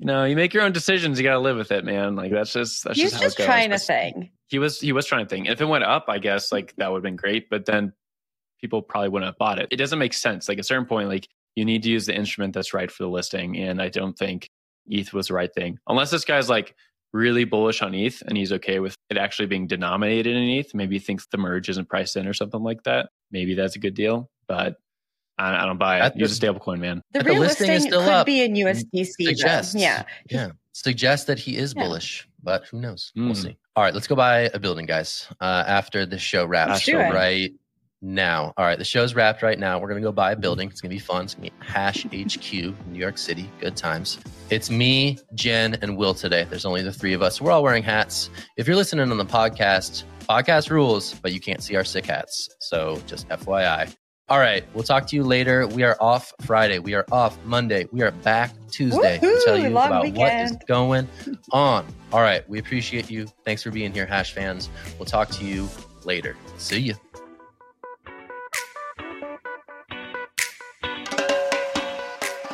know, 0.06 0.24
you 0.24 0.36
make 0.36 0.54
your 0.54 0.62
own 0.62 0.72
decisions. 0.72 1.18
You 1.18 1.24
got 1.24 1.34
to 1.34 1.40
live 1.40 1.56
with 1.56 1.72
it, 1.72 1.84
man. 1.84 2.16
Like 2.16 2.30
that's 2.30 2.52
just 2.52 2.84
that's 2.84 2.98
just, 2.98 3.14
He's 3.14 3.20
just, 3.20 3.36
just 3.36 3.48
trying 3.48 3.72
a 3.72 3.78
thing. 3.78 4.30
He 4.46 4.58
was 4.58 4.80
he 4.80 4.92
was 4.92 5.06
trying 5.06 5.26
to 5.26 5.28
thing. 5.28 5.46
If 5.46 5.60
it 5.60 5.64
went 5.66 5.84
up, 5.84 6.06
I 6.08 6.18
guess 6.18 6.52
like 6.52 6.74
that 6.76 6.90
would 6.90 6.98
have 6.98 7.02
been 7.02 7.16
great. 7.16 7.50
But 7.50 7.66
then 7.66 7.92
people 8.60 8.82
probably 8.82 9.08
wouldn't 9.08 9.28
have 9.28 9.38
bought 9.38 9.58
it. 9.58 9.68
It 9.70 9.76
doesn't 9.76 9.98
make 9.98 10.14
sense. 10.14 10.48
Like 10.48 10.58
at 10.58 10.64
a 10.64 10.64
certain 10.64 10.86
point, 10.86 11.08
like 11.08 11.28
you 11.56 11.64
need 11.64 11.82
to 11.82 11.90
use 11.90 12.06
the 12.06 12.14
instrument 12.14 12.54
that's 12.54 12.74
right 12.74 12.90
for 12.90 13.02
the 13.02 13.08
listing. 13.08 13.56
And 13.58 13.82
I 13.82 13.88
don't 13.88 14.16
think 14.16 14.48
ETH 14.86 15.12
was 15.12 15.28
the 15.28 15.34
right 15.34 15.52
thing. 15.52 15.78
Unless 15.88 16.10
this 16.10 16.24
guy's 16.24 16.48
like 16.48 16.74
really 17.12 17.44
bullish 17.44 17.82
on 17.82 17.94
ETH 17.94 18.22
and 18.26 18.36
he's 18.36 18.52
okay 18.52 18.80
with 18.80 18.94
it 19.10 19.16
actually 19.16 19.46
being 19.46 19.66
denominated 19.66 20.36
in 20.36 20.42
ETH. 20.42 20.74
Maybe 20.74 20.96
he 20.96 21.00
thinks 21.00 21.26
the 21.26 21.38
merge 21.38 21.68
isn't 21.68 21.88
priced 21.88 22.16
in 22.16 22.26
or 22.26 22.34
something 22.34 22.62
like 22.62 22.82
that. 22.84 23.08
Maybe 23.30 23.54
that's 23.54 23.76
a 23.76 23.80
good 23.80 23.94
deal, 23.94 24.30
but 24.46 24.76
I, 25.38 25.62
I 25.62 25.66
don't 25.66 25.78
buy 25.78 26.04
it. 26.04 26.16
Use 26.16 26.36
a 26.36 26.40
stablecoin, 26.40 26.80
man. 26.80 27.02
The 27.12 27.20
real 27.20 27.40
listing, 27.40 27.68
listing 27.68 27.92
could 27.92 28.08
up. 28.08 28.26
be 28.26 28.42
in 28.42 28.54
USDC. 28.54 29.12
Suggests, 29.20 29.74
yeah, 29.74 30.02
yeah, 30.30 30.50
suggests 30.72 31.26
that 31.26 31.38
he 31.38 31.56
is 31.56 31.74
yeah. 31.76 31.82
bullish, 31.82 32.28
but 32.42 32.66
who 32.66 32.80
knows? 32.80 33.12
Mm. 33.16 33.26
We'll 33.26 33.34
hmm. 33.34 33.42
see. 33.42 33.56
All 33.76 33.84
right, 33.84 33.94
let's 33.94 34.06
go 34.06 34.16
buy 34.16 34.50
a 34.52 34.58
building, 34.58 34.86
guys. 34.86 35.28
Uh, 35.40 35.64
after 35.66 36.04
the 36.04 36.18
show 36.18 36.44
wraps, 36.44 36.84
so 36.84 36.98
right 36.98 37.52
now. 38.02 38.52
All 38.56 38.64
right, 38.64 38.78
the 38.78 38.84
show's 38.84 39.14
wrapped 39.14 39.42
right 39.42 39.58
now. 39.58 39.78
We're 39.78 39.88
gonna 39.88 40.00
go 40.00 40.12
buy 40.12 40.32
a 40.32 40.36
building. 40.36 40.68
It's 40.68 40.80
gonna 40.80 40.94
be 40.94 40.98
fun. 40.98 41.24
It's 41.24 41.34
gonna 41.34 41.50
be 41.50 41.52
Hash 41.60 42.04
HQ, 42.04 42.52
New 42.52 42.98
York 42.98 43.18
City. 43.18 43.48
Good 43.60 43.76
times. 43.76 44.18
It's 44.50 44.70
me, 44.70 45.18
Jen, 45.34 45.74
and 45.82 45.96
Will 45.96 46.14
today. 46.14 46.46
There's 46.48 46.64
only 46.64 46.82
the 46.82 46.92
three 46.92 47.12
of 47.12 47.22
us. 47.22 47.40
We're 47.40 47.52
all 47.52 47.62
wearing 47.62 47.82
hats. 47.82 48.30
If 48.56 48.66
you're 48.66 48.76
listening 48.76 49.10
on 49.10 49.18
the 49.18 49.24
podcast, 49.24 50.04
podcast 50.28 50.70
rules, 50.70 51.14
but 51.14 51.32
you 51.32 51.40
can't 51.40 51.62
see 51.62 51.76
our 51.76 51.84
sick 51.84 52.06
hats. 52.06 52.48
So 52.60 53.00
just 53.06 53.28
FYI. 53.28 53.94
All 54.30 54.38
right, 54.38 54.62
we'll 54.74 54.84
talk 54.84 55.06
to 55.06 55.16
you 55.16 55.22
later. 55.24 55.66
We 55.66 55.84
are 55.84 55.96
off 56.00 56.34
Friday. 56.42 56.78
We 56.78 56.92
are 56.92 57.06
off 57.10 57.38
Monday. 57.46 57.86
We 57.92 58.02
are 58.02 58.10
back 58.10 58.52
Tuesday 58.70 59.18
Woo-hoo, 59.22 59.38
to 59.38 59.44
tell 59.46 59.58
you 59.58 59.68
about 59.68 60.02
weekend. 60.02 60.18
what 60.18 60.32
is 60.34 60.56
going 60.66 61.08
on. 61.50 61.86
All 62.12 62.20
right, 62.20 62.46
we 62.46 62.58
appreciate 62.58 63.10
you. 63.10 63.26
Thanks 63.46 63.62
for 63.62 63.70
being 63.70 63.90
here, 63.90 64.04
Hash 64.04 64.34
fans. 64.34 64.68
We'll 64.98 65.06
talk 65.06 65.30
to 65.30 65.46
you 65.46 65.66
later. 66.04 66.36
See 66.58 66.78
you. 66.78 66.94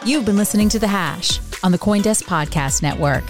You've 0.06 0.26
been 0.26 0.36
listening 0.36 0.68
to 0.68 0.78
The 0.78 0.86
Hash 0.86 1.40
on 1.64 1.72
the 1.72 1.78
Coindesk 1.78 2.24
Podcast 2.24 2.82
Network. 2.82 3.24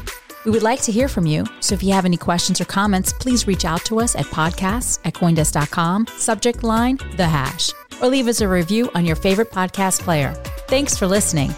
We 0.44 0.50
would 0.50 0.62
like 0.62 0.82
to 0.82 0.92
hear 0.92 1.08
from 1.08 1.24
you, 1.24 1.46
so 1.60 1.74
if 1.74 1.82
you 1.82 1.94
have 1.94 2.04
any 2.04 2.18
questions 2.18 2.60
or 2.60 2.66
comments, 2.66 3.14
please 3.14 3.46
reach 3.46 3.64
out 3.64 3.82
to 3.86 4.00
us 4.00 4.14
at 4.14 4.26
podcasts 4.26 4.98
at 5.06 5.14
Coindesk.com, 5.14 6.08
subject 6.18 6.62
line 6.62 6.98
The 7.16 7.26
Hash, 7.26 7.70
or 8.04 8.08
leave 8.08 8.28
us 8.28 8.42
a 8.42 8.48
review 8.48 8.90
on 8.94 9.06
your 9.06 9.16
favorite 9.16 9.50
podcast 9.50 10.00
player. 10.02 10.34
Thanks 10.68 10.96
for 10.96 11.06
listening. 11.06 11.54